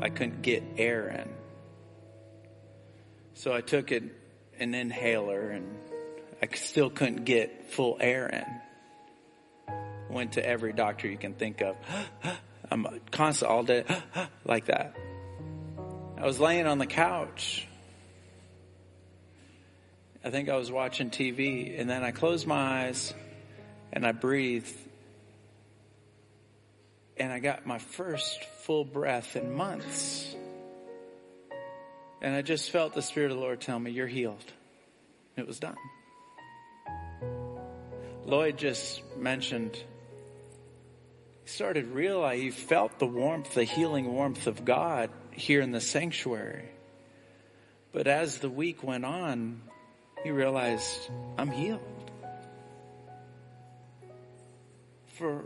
I 0.00 0.08
couldn't 0.08 0.42
get 0.42 0.62
air 0.76 1.08
in. 1.08 1.28
So 3.34 3.52
I 3.52 3.60
took 3.60 3.90
an, 3.90 4.10
an 4.58 4.74
inhaler 4.74 5.50
and 5.50 5.76
I 6.40 6.48
still 6.54 6.90
couldn't 6.90 7.24
get 7.24 7.70
full 7.70 7.96
air 8.00 8.26
in. 8.26 9.74
Went 10.08 10.32
to 10.32 10.46
every 10.46 10.72
doctor 10.72 11.08
you 11.08 11.16
can 11.16 11.34
think 11.34 11.60
of. 11.60 11.76
I'm 12.70 12.86
constant 13.10 13.50
all 13.50 13.62
day 13.62 13.84
like 14.44 14.66
that. 14.66 14.94
I 16.16 16.24
was 16.24 16.40
laying 16.40 16.66
on 16.66 16.78
the 16.78 16.86
couch. 16.86 17.66
I 20.24 20.30
think 20.30 20.48
I 20.48 20.56
was 20.56 20.72
watching 20.72 21.10
TV 21.10 21.78
and 21.78 21.90
then 21.90 22.02
I 22.02 22.12
closed 22.12 22.46
my 22.46 22.86
eyes 22.86 23.12
and 23.94 24.04
I 24.04 24.12
breathed 24.12 24.76
and 27.16 27.32
I 27.32 27.38
got 27.38 27.64
my 27.64 27.78
first 27.78 28.44
full 28.62 28.84
breath 28.84 29.36
in 29.36 29.54
months. 29.54 30.34
And 32.20 32.34
I 32.34 32.42
just 32.42 32.70
felt 32.70 32.94
the 32.94 33.02
Spirit 33.02 33.30
of 33.30 33.36
the 33.36 33.42
Lord 33.42 33.60
tell 33.60 33.78
me, 33.78 33.92
You're 33.92 34.08
healed. 34.08 34.44
It 35.36 35.46
was 35.46 35.60
done. 35.60 35.76
Lloyd 38.26 38.58
just 38.58 39.02
mentioned 39.16 39.76
he 41.44 41.50
started 41.50 41.88
realize 41.88 42.40
he 42.40 42.50
felt 42.50 42.98
the 42.98 43.06
warmth, 43.06 43.54
the 43.54 43.64
healing 43.64 44.12
warmth 44.12 44.46
of 44.46 44.64
God 44.64 45.10
here 45.30 45.60
in 45.60 45.70
the 45.70 45.80
sanctuary. 45.80 46.64
But 47.92 48.06
as 48.06 48.38
the 48.38 48.48
week 48.48 48.82
went 48.82 49.04
on, 49.04 49.60
he 50.24 50.30
realized 50.30 51.10
I'm 51.36 51.50
healed. 51.50 51.93
For 55.24 55.42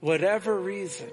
whatever 0.00 0.58
reason, 0.58 1.10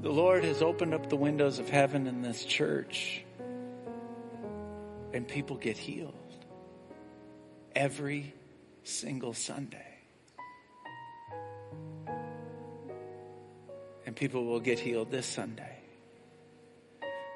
the 0.00 0.08
Lord 0.08 0.42
has 0.42 0.62
opened 0.62 0.94
up 0.94 1.10
the 1.10 1.16
windows 1.16 1.58
of 1.58 1.68
heaven 1.68 2.06
in 2.06 2.22
this 2.22 2.46
church 2.46 3.22
and 5.12 5.28
people 5.28 5.56
get 5.56 5.76
healed 5.76 6.14
every 7.74 8.32
single 8.84 9.34
Sunday. 9.34 9.98
And 14.06 14.16
people 14.16 14.46
will 14.46 14.60
get 14.60 14.78
healed 14.78 15.10
this 15.10 15.26
Sunday. 15.26 15.76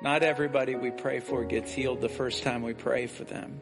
Not 0.01 0.23
everybody 0.23 0.77
we 0.77 0.93
pray 0.93 1.21
for 1.21 1.45
gets 1.45 1.75
healed 1.75 2.01
the 2.01 2.09
first 2.09 2.43
time 2.43 2.63
we 2.63 2.73
pray 2.73 3.07
for 3.07 3.25
them. 3.25 3.61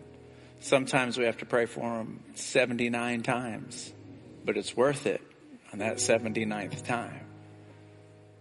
Sometimes 0.60 1.18
we 1.18 1.24
have 1.24 1.38
to 1.38 1.46
pray 1.46 1.66
for 1.66 1.80
them 1.80 2.20
79 2.34 3.22
times, 3.24 3.92
but 4.48 4.56
it's 4.56 4.74
worth 4.74 5.04
it 5.04 5.20
on 5.74 5.80
that 5.80 5.96
79th 5.96 6.86
time. 6.86 7.20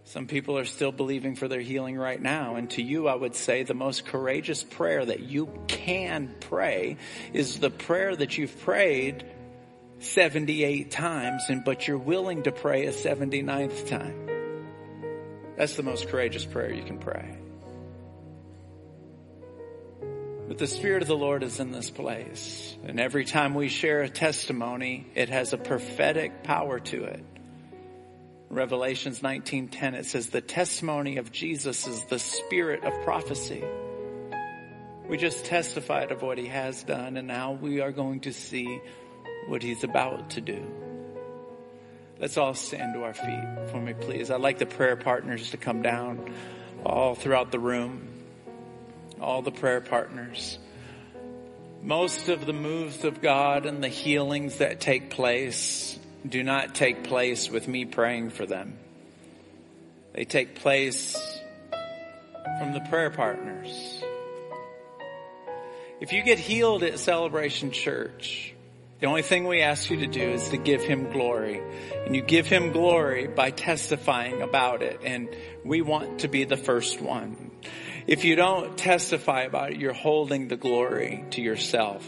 Some 0.04 0.26
people 0.26 0.56
are 0.56 0.64
still 0.64 0.90
believing 0.90 1.36
for 1.36 1.48
their 1.48 1.60
healing 1.60 1.98
right 1.98 2.18
now. 2.18 2.56
And 2.56 2.70
to 2.70 2.82
you, 2.82 3.08
I 3.08 3.14
would 3.14 3.34
say 3.34 3.62
the 3.62 3.74
most 3.74 4.06
courageous 4.06 4.64
prayer 4.64 5.04
that 5.04 5.20
you 5.20 5.50
can 5.68 6.34
pray 6.40 6.96
is 7.34 7.58
the 7.58 7.68
prayer 7.68 8.16
that 8.16 8.38
you've 8.38 8.58
prayed 8.60 9.22
78 9.98 10.90
times, 10.90 11.42
and 11.50 11.62
but 11.62 11.86
you're 11.86 11.98
willing 11.98 12.44
to 12.44 12.52
pray 12.52 12.86
a 12.86 12.92
79th 12.92 13.86
time. 13.90 14.30
That's 15.58 15.76
the 15.76 15.82
most 15.82 16.08
courageous 16.08 16.46
prayer 16.46 16.72
you 16.72 16.84
can 16.84 16.96
pray. 16.96 17.36
But 20.48 20.56
the 20.56 20.66
Spirit 20.66 21.02
of 21.02 21.08
the 21.08 21.16
Lord 21.16 21.42
is 21.42 21.60
in 21.60 21.72
this 21.72 21.90
place. 21.90 22.74
And 22.82 22.98
every 22.98 23.26
time 23.26 23.54
we 23.54 23.68
share 23.68 24.00
a 24.00 24.08
testimony, 24.08 25.06
it 25.14 25.28
has 25.28 25.52
a 25.52 25.58
prophetic 25.58 26.42
power 26.42 26.80
to 26.80 27.04
it. 27.04 27.22
Revelations 28.48 29.20
19:10 29.20 29.94
it 29.94 30.06
says 30.06 30.30
the 30.30 30.40
testimony 30.40 31.18
of 31.18 31.30
Jesus 31.30 31.86
is 31.86 32.02
the 32.04 32.18
spirit 32.18 32.82
of 32.82 32.94
prophecy. 33.04 33.62
We 35.06 35.18
just 35.18 35.44
testified 35.44 36.12
of 36.12 36.22
what 36.22 36.38
he 36.38 36.46
has 36.46 36.82
done 36.82 37.18
and 37.18 37.28
now 37.28 37.52
we 37.52 37.82
are 37.82 37.92
going 37.92 38.20
to 38.20 38.32
see 38.32 38.80
what 39.48 39.62
he's 39.62 39.84
about 39.84 40.30
to 40.30 40.40
do. 40.40 40.64
Let's 42.18 42.38
all 42.38 42.54
stand 42.54 42.94
to 42.94 43.02
our 43.02 43.12
feet 43.12 43.70
for 43.70 43.82
me 43.82 43.92
please. 43.92 44.30
I'd 44.30 44.40
like 44.40 44.56
the 44.56 44.66
prayer 44.66 44.96
partners 44.96 45.50
to 45.50 45.58
come 45.58 45.82
down 45.82 46.32
all 46.86 47.14
throughout 47.14 47.52
the 47.52 47.58
room. 47.58 48.17
All 49.20 49.42
the 49.42 49.50
prayer 49.50 49.80
partners. 49.80 50.58
Most 51.82 52.28
of 52.28 52.46
the 52.46 52.52
moves 52.52 53.04
of 53.04 53.20
God 53.20 53.66
and 53.66 53.82
the 53.82 53.88
healings 53.88 54.58
that 54.58 54.80
take 54.80 55.10
place 55.10 55.98
do 56.28 56.42
not 56.42 56.74
take 56.74 57.04
place 57.04 57.50
with 57.50 57.68
me 57.68 57.84
praying 57.84 58.30
for 58.30 58.46
them. 58.46 58.76
They 60.12 60.24
take 60.24 60.56
place 60.56 61.16
from 62.58 62.72
the 62.72 62.80
prayer 62.80 63.10
partners. 63.10 64.02
If 66.00 66.12
you 66.12 66.22
get 66.22 66.38
healed 66.38 66.82
at 66.82 66.98
Celebration 66.98 67.70
Church, 67.70 68.54
the 69.00 69.06
only 69.06 69.22
thing 69.22 69.46
we 69.46 69.62
ask 69.62 69.90
you 69.90 69.98
to 69.98 70.06
do 70.08 70.30
is 70.30 70.48
to 70.50 70.56
give 70.56 70.82
him 70.82 71.12
glory. 71.12 71.62
And 72.04 72.16
you 72.16 72.22
give 72.22 72.46
him 72.46 72.72
glory 72.72 73.28
by 73.28 73.50
testifying 73.50 74.42
about 74.42 74.82
it. 74.82 75.00
And 75.04 75.28
we 75.64 75.82
want 75.82 76.20
to 76.20 76.28
be 76.28 76.44
the 76.44 76.56
first 76.56 77.00
one. 77.00 77.52
If 78.08 78.24
you 78.24 78.36
don't 78.36 78.78
testify 78.78 79.42
about 79.42 79.72
it, 79.72 79.78
you're 79.78 79.92
holding 79.92 80.48
the 80.48 80.56
glory 80.56 81.26
to 81.32 81.42
yourself. 81.42 82.02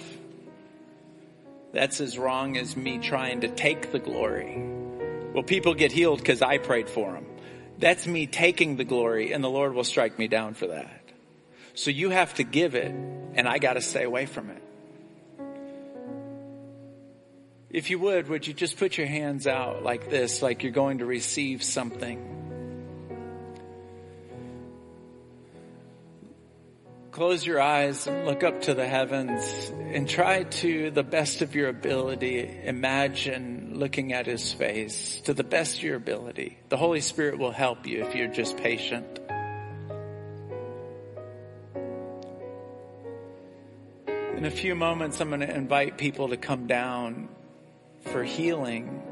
That's 1.74 2.00
as 2.00 2.16
wrong 2.16 2.56
as 2.56 2.74
me 2.74 2.98
trying 2.98 3.42
to 3.42 3.48
take 3.48 3.92
the 3.92 3.98
glory. 3.98 4.64
Well, 5.34 5.42
people 5.42 5.74
get 5.74 5.92
healed 5.92 6.18
because 6.18 6.40
I 6.40 6.56
prayed 6.56 6.88
for 6.88 7.12
them. 7.12 7.26
That's 7.78 8.06
me 8.06 8.26
taking 8.26 8.76
the 8.76 8.84
glory 8.84 9.32
and 9.34 9.44
the 9.44 9.50
Lord 9.50 9.74
will 9.74 9.84
strike 9.84 10.18
me 10.18 10.26
down 10.26 10.54
for 10.54 10.68
that. 10.68 11.02
So 11.74 11.90
you 11.90 12.08
have 12.08 12.32
to 12.34 12.44
give 12.44 12.74
it 12.74 12.92
and 13.34 13.46
I 13.46 13.58
got 13.58 13.74
to 13.74 13.82
stay 13.82 14.04
away 14.04 14.24
from 14.24 14.48
it. 14.48 14.62
If 17.68 17.90
you 17.90 17.98
would, 17.98 18.26
would 18.30 18.46
you 18.46 18.54
just 18.54 18.78
put 18.78 18.96
your 18.96 19.06
hands 19.06 19.46
out 19.46 19.82
like 19.82 20.08
this, 20.08 20.40
like 20.40 20.62
you're 20.62 20.72
going 20.72 20.98
to 20.98 21.06
receive 21.06 21.62
something? 21.62 22.49
Close 27.10 27.44
your 27.44 27.60
eyes 27.60 28.06
and 28.06 28.24
look 28.24 28.44
up 28.44 28.62
to 28.62 28.74
the 28.74 28.86
heavens 28.86 29.72
and 29.92 30.08
try 30.08 30.44
to 30.44 30.90
the 30.90 31.02
best 31.02 31.42
of 31.42 31.54
your 31.54 31.68
ability 31.68 32.60
imagine 32.64 33.72
looking 33.74 34.12
at 34.12 34.26
his 34.26 34.52
face 34.52 35.20
to 35.22 35.34
the 35.34 35.42
best 35.42 35.78
of 35.78 35.82
your 35.82 35.96
ability. 35.96 36.58
The 36.68 36.76
Holy 36.76 37.00
Spirit 37.00 37.38
will 37.38 37.50
help 37.50 37.86
you 37.86 38.04
if 38.04 38.14
you're 38.14 38.28
just 38.28 38.56
patient. 38.58 39.18
In 44.06 44.46
a 44.46 44.50
few 44.50 44.74
moments, 44.74 45.20
I'm 45.20 45.28
going 45.28 45.40
to 45.40 45.54
invite 45.54 45.98
people 45.98 46.28
to 46.28 46.36
come 46.36 46.66
down 46.66 47.28
for 48.12 48.24
healing, 48.24 49.02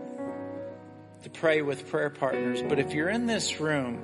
to 1.23 1.31
pray 1.31 1.61
with 1.63 1.91
prayer 1.91 2.11
partners. 2.11 2.63
But 2.67 2.79
if 2.79 2.95
you're 2.95 3.11
in 3.11 3.27
this 3.27 3.61
room, 3.61 4.03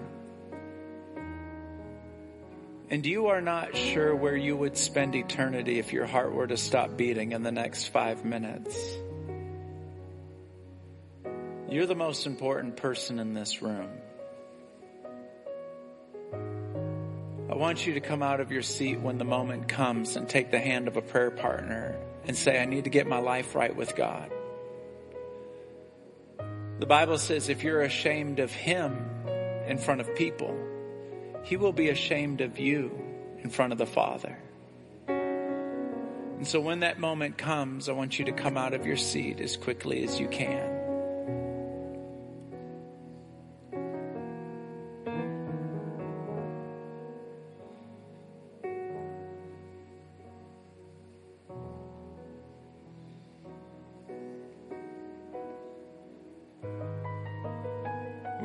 and 2.90 3.04
you 3.06 3.28
are 3.28 3.40
not 3.40 3.76
sure 3.76 4.14
where 4.14 4.36
you 4.36 4.56
would 4.56 4.76
spend 4.76 5.14
eternity 5.14 5.78
if 5.78 5.92
your 5.92 6.06
heart 6.06 6.32
were 6.32 6.46
to 6.46 6.56
stop 6.56 6.96
beating 6.96 7.32
in 7.32 7.42
the 7.42 7.52
next 7.52 7.88
five 7.88 8.24
minutes. 8.24 8.76
You're 11.68 11.86
the 11.86 11.94
most 11.94 12.26
important 12.26 12.76
person 12.76 13.18
in 13.18 13.34
this 13.34 13.62
room. 13.62 13.90
I 17.50 17.56
want 17.56 17.86
you 17.86 17.94
to 17.94 18.00
come 18.00 18.22
out 18.22 18.40
of 18.40 18.52
your 18.52 18.62
seat 18.62 19.00
when 19.00 19.18
the 19.18 19.24
moment 19.24 19.68
comes 19.68 20.16
and 20.16 20.28
take 20.28 20.50
the 20.50 20.58
hand 20.58 20.88
of 20.88 20.96
a 20.96 21.02
prayer 21.02 21.30
partner 21.30 21.96
and 22.26 22.36
say, 22.36 22.60
I 22.60 22.64
need 22.64 22.84
to 22.84 22.90
get 22.90 23.06
my 23.06 23.18
life 23.18 23.54
right 23.54 23.74
with 23.74 23.96
God. 23.96 24.30
The 26.80 26.86
Bible 26.86 27.18
says 27.18 27.48
if 27.48 27.62
you're 27.62 27.82
ashamed 27.82 28.40
of 28.40 28.52
Him 28.52 28.96
in 29.66 29.78
front 29.78 30.00
of 30.00 30.14
people, 30.16 30.54
he 31.44 31.56
will 31.56 31.72
be 31.72 31.90
ashamed 31.90 32.40
of 32.40 32.58
you 32.58 32.90
in 33.42 33.50
front 33.50 33.72
of 33.72 33.78
the 33.78 33.86
Father. 33.86 34.36
And 35.06 36.46
so 36.46 36.60
when 36.60 36.80
that 36.80 36.98
moment 36.98 37.38
comes, 37.38 37.88
I 37.88 37.92
want 37.92 38.18
you 38.18 38.24
to 38.24 38.32
come 38.32 38.56
out 38.56 38.74
of 38.74 38.84
your 38.84 38.96
seat 38.96 39.40
as 39.40 39.56
quickly 39.56 40.02
as 40.02 40.18
you 40.18 40.26
can. 40.26 40.73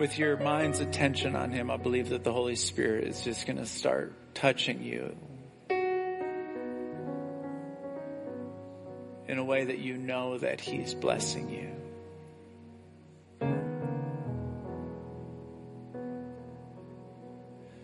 With 0.10 0.18
your 0.18 0.38
mind's 0.38 0.80
attention 0.80 1.36
on 1.36 1.52
Him, 1.52 1.70
I 1.70 1.78
believe 1.78 2.10
that 2.10 2.24
the 2.24 2.34
Holy 2.34 2.56
Spirit 2.56 3.04
is 3.04 3.22
just 3.22 3.46
going 3.46 3.58
to 3.58 3.66
start 3.68 4.34
touching 4.34 4.82
you 4.82 5.16
in 9.28 9.38
a 9.38 9.44
way 9.44 9.66
that 9.66 9.78
you 9.78 9.98
know 9.98 10.40
that 10.40 10.60
He's 10.60 10.96
blessing 10.96 11.52
you. 11.52 11.70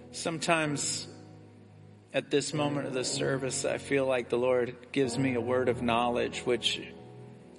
Sometimes 0.10 1.08
at 2.12 2.32
this 2.32 2.56
moment 2.56 2.88
of 2.88 2.96
the 2.96 3.06
service, 3.06 3.66
I 3.66 3.78
feel 3.78 4.08
like 4.08 4.30
the 4.30 4.40
Lord 4.40 4.76
gives 4.92 5.16
me 5.16 5.36
a 5.36 5.42
word 5.42 5.70
of 5.70 5.84
knowledge, 5.84 6.40
which 6.40 6.82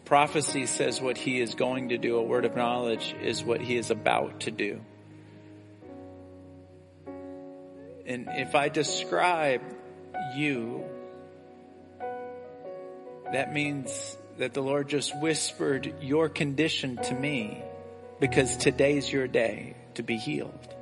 prophecy 0.06 0.66
says 0.66 1.00
what 1.00 1.18
He 1.18 1.40
is 1.40 1.54
going 1.54 1.90
to 1.90 1.98
do. 1.98 2.16
A 2.16 2.22
word 2.22 2.46
of 2.46 2.56
knowledge 2.56 3.14
is 3.20 3.44
what 3.44 3.60
He 3.60 3.76
is 3.76 3.90
about 3.90 4.40
to 4.40 4.50
do. 4.50 4.80
And 8.06 8.28
if 8.30 8.54
I 8.54 8.68
describe 8.68 9.62
you, 10.34 10.84
that 13.32 13.52
means 13.52 14.16
that 14.38 14.54
the 14.54 14.62
Lord 14.62 14.88
just 14.88 15.18
whispered 15.20 15.92
your 16.00 16.28
condition 16.28 16.96
to 16.96 17.14
me 17.14 17.62
because 18.20 18.56
today's 18.56 19.12
your 19.12 19.26
day 19.26 19.74
to 19.94 20.02
be 20.02 20.16
healed. 20.16 20.74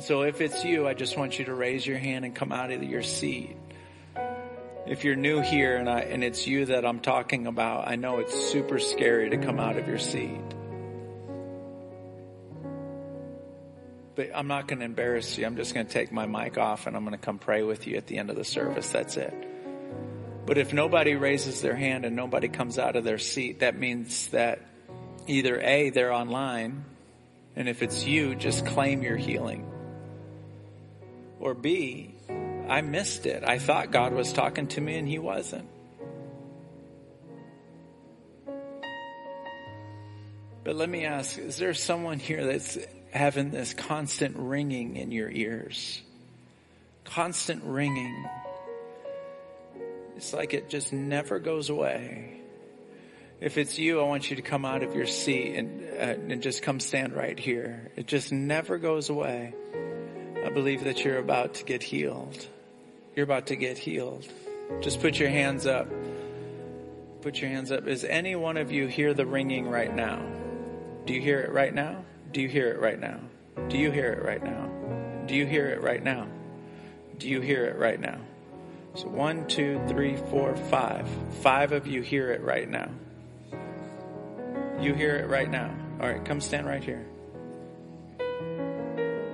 So 0.00 0.22
if 0.22 0.40
it's 0.40 0.64
you, 0.64 0.86
I 0.86 0.94
just 0.94 1.16
want 1.16 1.38
you 1.38 1.44
to 1.46 1.54
raise 1.54 1.86
your 1.86 1.98
hand 1.98 2.24
and 2.24 2.34
come 2.34 2.52
out 2.52 2.70
of 2.70 2.82
your 2.82 3.02
seat. 3.02 3.56
If 4.86 5.02
you're 5.02 5.16
new 5.16 5.40
here 5.40 5.76
and 5.76 5.90
I, 5.90 6.00
and 6.00 6.22
it's 6.22 6.46
you 6.46 6.66
that 6.66 6.86
I'm 6.86 7.00
talking 7.00 7.48
about, 7.48 7.88
I 7.88 7.96
know 7.96 8.18
it's 8.18 8.52
super 8.52 8.78
scary 8.78 9.30
to 9.30 9.36
come 9.36 9.58
out 9.58 9.76
of 9.76 9.88
your 9.88 9.98
seat. 9.98 10.40
But 14.14 14.30
I'm 14.32 14.46
not 14.46 14.68
going 14.68 14.78
to 14.78 14.84
embarrass 14.84 15.36
you. 15.36 15.44
I'm 15.44 15.56
just 15.56 15.74
going 15.74 15.86
to 15.86 15.92
take 15.92 16.12
my 16.12 16.26
mic 16.26 16.56
off 16.56 16.86
and 16.86 16.96
I'm 16.96 17.04
going 17.04 17.18
to 17.18 17.24
come 17.24 17.38
pray 17.38 17.64
with 17.64 17.88
you 17.88 17.96
at 17.96 18.06
the 18.06 18.16
end 18.16 18.30
of 18.30 18.36
the 18.36 18.44
service. 18.44 18.88
That's 18.90 19.16
it. 19.16 19.34
But 20.46 20.56
if 20.56 20.72
nobody 20.72 21.16
raises 21.16 21.60
their 21.60 21.74
hand 21.74 22.04
and 22.04 22.14
nobody 22.14 22.46
comes 22.46 22.78
out 22.78 22.94
of 22.94 23.02
their 23.02 23.18
seat, 23.18 23.60
that 23.60 23.76
means 23.76 24.28
that 24.28 24.60
either 25.26 25.60
A, 25.60 25.90
they're 25.90 26.12
online, 26.12 26.84
and 27.56 27.68
if 27.68 27.82
it's 27.82 28.06
you, 28.06 28.36
just 28.36 28.64
claim 28.64 29.02
your 29.02 29.16
healing. 29.16 29.68
Or 31.40 31.54
B, 31.54 32.15
I 32.68 32.80
missed 32.80 33.26
it. 33.26 33.44
I 33.46 33.58
thought 33.58 33.90
God 33.92 34.12
was 34.12 34.32
talking 34.32 34.66
to 34.68 34.80
me 34.80 34.96
and 34.96 35.08
He 35.08 35.18
wasn't. 35.18 35.68
But 40.64 40.74
let 40.74 40.88
me 40.88 41.04
ask, 41.04 41.38
is 41.38 41.58
there 41.58 41.74
someone 41.74 42.18
here 42.18 42.44
that's 42.44 42.76
having 43.12 43.52
this 43.52 43.72
constant 43.72 44.34
ringing 44.36 44.96
in 44.96 45.12
your 45.12 45.30
ears? 45.30 46.02
Constant 47.04 47.62
ringing. 47.62 48.26
It's 50.16 50.32
like 50.32 50.54
it 50.54 50.68
just 50.68 50.92
never 50.92 51.38
goes 51.38 51.70
away. 51.70 52.40
If 53.40 53.58
it's 53.58 53.78
you, 53.78 54.00
I 54.00 54.04
want 54.04 54.28
you 54.28 54.36
to 54.36 54.42
come 54.42 54.64
out 54.64 54.82
of 54.82 54.96
your 54.96 55.06
seat 55.06 55.54
and, 55.56 55.84
uh, 55.84 56.32
and 56.32 56.42
just 56.42 56.62
come 56.62 56.80
stand 56.80 57.14
right 57.14 57.38
here. 57.38 57.92
It 57.94 58.08
just 58.08 58.32
never 58.32 58.78
goes 58.78 59.08
away. 59.08 59.54
I 60.44 60.48
believe 60.48 60.84
that 60.84 61.04
you're 61.04 61.18
about 61.18 61.54
to 61.54 61.64
get 61.64 61.82
healed. 61.82 62.48
You're 63.16 63.24
about 63.24 63.46
to 63.46 63.56
get 63.56 63.78
healed. 63.78 64.28
Just 64.82 65.00
put 65.00 65.18
your 65.18 65.30
hands 65.30 65.64
up. 65.64 65.88
Put 67.22 67.40
your 67.40 67.48
hands 67.48 67.72
up. 67.72 67.86
Is 67.88 68.04
any 68.04 68.36
one 68.36 68.58
of 68.58 68.70
you 68.70 68.88
hear 68.88 69.14
the 69.14 69.24
ringing 69.24 69.66
right 69.66 69.94
now? 69.94 70.22
Do 71.06 71.14
you 71.14 71.22
hear 71.22 71.40
it 71.40 71.50
right 71.50 71.74
now? 71.74 72.04
Do 72.32 72.42
you 72.42 72.48
hear 72.50 72.68
it 72.68 72.78
right 72.78 73.00
now? 73.00 73.18
Do 73.68 73.78
you 73.78 73.90
hear 73.90 74.12
it 74.12 74.22
right 74.22 74.44
now? 74.44 74.70
Do 75.24 75.34
you 75.34 75.46
hear 75.46 75.70
it 75.70 75.80
right 75.80 76.02
now? 76.02 76.26
Do 77.16 77.26
you 77.26 77.40
hear 77.40 77.64
it 77.64 77.78
right 77.78 77.98
now? 77.98 78.18
So 78.96 79.08
one, 79.08 79.46
two, 79.46 79.80
three, 79.88 80.16
four, 80.16 80.54
five. 80.54 81.08
Five 81.40 81.72
of 81.72 81.86
you 81.86 82.02
hear 82.02 82.32
it 82.32 82.42
right 82.42 82.68
now. 82.68 82.90
You 84.78 84.92
hear 84.92 85.16
it 85.16 85.30
right 85.30 85.50
now. 85.50 85.74
All 86.02 86.06
right, 86.06 86.22
come 86.22 86.42
stand 86.42 86.66
right 86.66 86.84
here. 86.84 87.06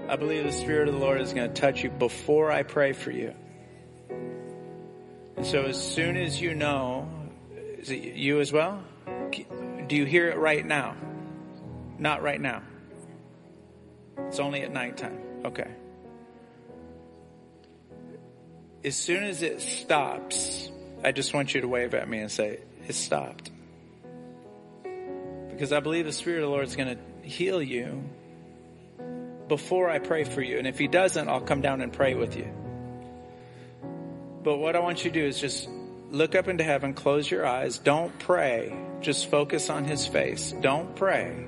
I 0.09 0.15
believe 0.15 0.45
the 0.45 0.53
Spirit 0.53 0.87
of 0.87 0.95
the 0.95 1.01
Lord 1.01 1.21
is 1.21 1.33
going 1.33 1.53
to 1.53 1.61
touch 1.61 1.83
you 1.83 1.91
before 1.91 2.53
I 2.53 2.63
pray 2.63 2.93
for 2.93 3.11
you. 3.11 3.35
And 5.43 5.51
so 5.51 5.65
as 5.65 5.93
soon 5.93 6.17
as 6.17 6.41
you 6.41 6.55
know, 6.55 7.09
is 7.79 7.91
it 7.91 8.15
you 8.15 8.39
as 8.39 8.53
well? 8.53 8.81
Do 9.89 9.97
you 9.97 10.05
hear 10.05 10.29
it 10.29 10.39
right 10.39 10.65
now? 10.65 10.95
Not 11.99 12.23
right 12.23 12.41
now. 12.41 12.63
It's 14.19 14.39
only 14.39 14.63
at 14.63 14.73
nighttime. 14.73 15.19
Okay. 15.45 15.69
As 18.85 18.95
soon 18.95 19.25
as 19.25 19.43
it 19.43 19.61
stops, 19.61 20.71
I 21.03 21.11
just 21.11 21.35
want 21.35 21.57
you 21.57 21.63
to 21.63 21.67
wave 21.67 21.95
at 21.95 22.09
me 22.09 22.21
and 22.21 22.31
say, 22.31 22.61
it 22.87 22.95
stopped. 22.95 23.51
Because 25.51 25.73
I 25.73 25.81
believe 25.81 26.05
the 26.05 26.13
Spirit 26.13 26.45
of 26.45 26.51
the 26.51 26.51
Lord 26.51 26.69
is 26.69 26.77
going 26.77 26.97
to 26.97 27.29
heal 27.29 27.61
you 27.61 28.05
before 29.49 29.91
I 29.91 29.99
pray 29.99 30.23
for 30.23 30.41
you. 30.41 30.59
And 30.59 30.69
if 30.69 30.79
he 30.79 30.87
doesn't, 30.87 31.29
I'll 31.29 31.41
come 31.41 31.63
down 31.63 31.81
and 31.81 31.93
pray 31.93 32.15
with 32.15 32.37
you. 32.37 32.62
But 34.43 34.57
what 34.57 34.75
I 34.75 34.81
want 34.81 35.05
you 35.05 35.11
to 35.11 35.21
do 35.21 35.25
is 35.25 35.41
just 35.41 35.69
look 36.11 36.35
up 36.35 36.49
into 36.49 36.65
heaven, 36.65 36.95
close 36.95 37.31
your 37.31 37.47
eyes. 37.47 37.79
Don't 37.79 38.17
pray. 38.19 38.77
Just 39.01 39.31
focus 39.31 39.71
on 39.71 39.85
his 39.85 40.07
face. 40.07 40.53
Don't 40.61 40.95
pray. 40.97 41.47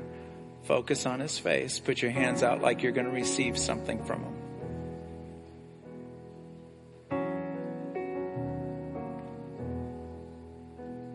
Focus 0.63 1.05
on 1.05 1.21
his 1.21 1.39
face. 1.39 1.79
Put 1.81 2.01
your 2.01 2.13
hands 2.13 2.43
out 2.43 2.63
like 2.63 2.83
you're 2.83 2.93
going 2.93 3.07
to 3.07 3.13
receive 3.13 3.59
something 3.59 4.05
from 4.05 4.23
him. 4.23 4.35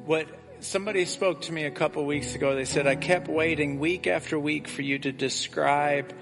What 0.06 0.28
somebody 0.60 1.06
spoke 1.06 1.42
to 1.42 1.54
me 1.54 1.66
a 1.66 1.72
couple 1.72 2.06
weeks 2.06 2.36
ago, 2.36 2.56
they 2.56 2.66
said, 2.66 2.88
I 2.88 2.96
kept 2.96 3.28
waiting 3.28 3.80
week 3.80 4.08
after 4.08 4.40
week 4.40 4.68
for 4.68 4.82
you 4.82 5.00
to 5.00 5.12
describe 5.12 6.14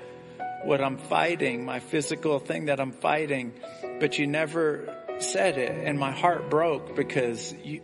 what 0.64 0.82
I'm 0.82 0.98
fighting, 0.98 1.66
my 1.66 1.80
physical 1.80 2.40
thing 2.40 2.66
that 2.66 2.80
I'm 2.80 2.92
fighting, 2.92 3.54
but 4.00 4.20
you 4.20 4.28
never 4.28 4.94
said 5.24 5.58
it. 5.58 5.72
And 5.86 6.00
my 6.00 6.12
heart 6.12 6.50
broke 6.50 6.96
because 6.96 7.54
you, 7.64 7.82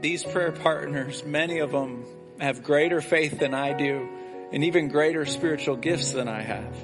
these 0.00 0.22
prayer 0.22 0.52
partners, 0.52 1.24
many 1.24 1.60
of 1.60 1.72
them 1.72 2.04
have 2.40 2.62
greater 2.62 3.00
faith 3.00 3.38
than 3.38 3.54
I 3.54 3.72
do 3.72 4.08
and 4.52 4.64
even 4.64 4.88
greater 4.88 5.24
spiritual 5.24 5.76
gifts 5.76 6.12
than 6.12 6.28
I 6.28 6.42
have. 6.42 6.76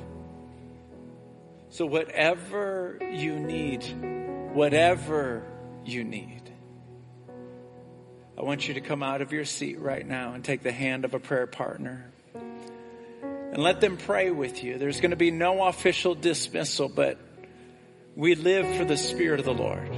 So 1.71 1.87
whatever 1.87 2.99
you 3.13 3.39
need, 3.39 3.85
whatever 4.53 5.45
you 5.85 6.03
need, 6.03 6.43
I 8.37 8.43
want 8.43 8.67
you 8.67 8.75
to 8.75 8.81
come 8.81 9.03
out 9.03 9.21
of 9.21 9.33
your 9.33 9.45
seat 9.45 9.79
right 9.79 10.07
now 10.07 10.33
and 10.33 10.43
take 10.43 10.63
the 10.63 10.73
hand 10.73 11.05
of 11.05 11.15
a 11.15 11.21
prayer 11.21 11.47
partner 11.47 12.11
and 12.35 13.59
let 13.59 13.81
them 13.81 13.99
pray 13.99 14.31
with 14.31 14.65
you. 14.65 14.79
There's 14.79 15.01
going 15.01 15.11
to 15.11 15.17
be 15.17 15.31
no 15.31 15.65
official 15.65 16.15
dismissal, 16.15 16.89
but 16.89 17.19
we 18.17 18.35
live 18.35 18.77
for 18.77 18.85
the 18.85 18.97
Spirit 18.97 19.41
of 19.41 19.47
the 19.47 19.55
Lord. 19.55 19.89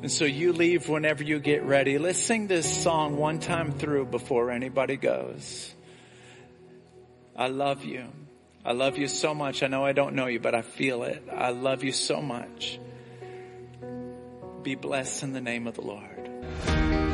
And 0.00 0.10
so 0.10 0.24
you 0.24 0.52
leave 0.52 0.88
whenever 0.88 1.24
you 1.24 1.40
get 1.40 1.64
ready. 1.64 1.98
Let's 1.98 2.20
sing 2.20 2.46
this 2.46 2.82
song 2.82 3.16
one 3.16 3.40
time 3.40 3.72
through 3.72 4.06
before 4.06 4.50
anybody 4.50 4.96
goes. 4.96 5.74
I 7.34 7.48
love 7.48 7.84
you. 7.84 8.06
I 8.64 8.72
love 8.72 8.98
you 8.98 9.08
so 9.08 9.34
much. 9.34 9.62
I 9.62 9.66
know 9.66 9.84
I 9.84 9.92
don't 9.92 10.14
know 10.14 10.26
you, 10.26 10.40
but 10.40 10.54
I 10.54 10.62
feel 10.62 11.02
it. 11.02 11.24
I 11.34 11.50
love 11.50 11.82
you 11.82 11.92
so 11.92 12.20
much. 12.20 12.78
Be 14.62 14.74
blessed 14.74 15.22
in 15.22 15.32
the 15.32 15.40
name 15.40 15.66
of 15.66 15.74
the 15.74 15.82
Lord. 15.82 17.07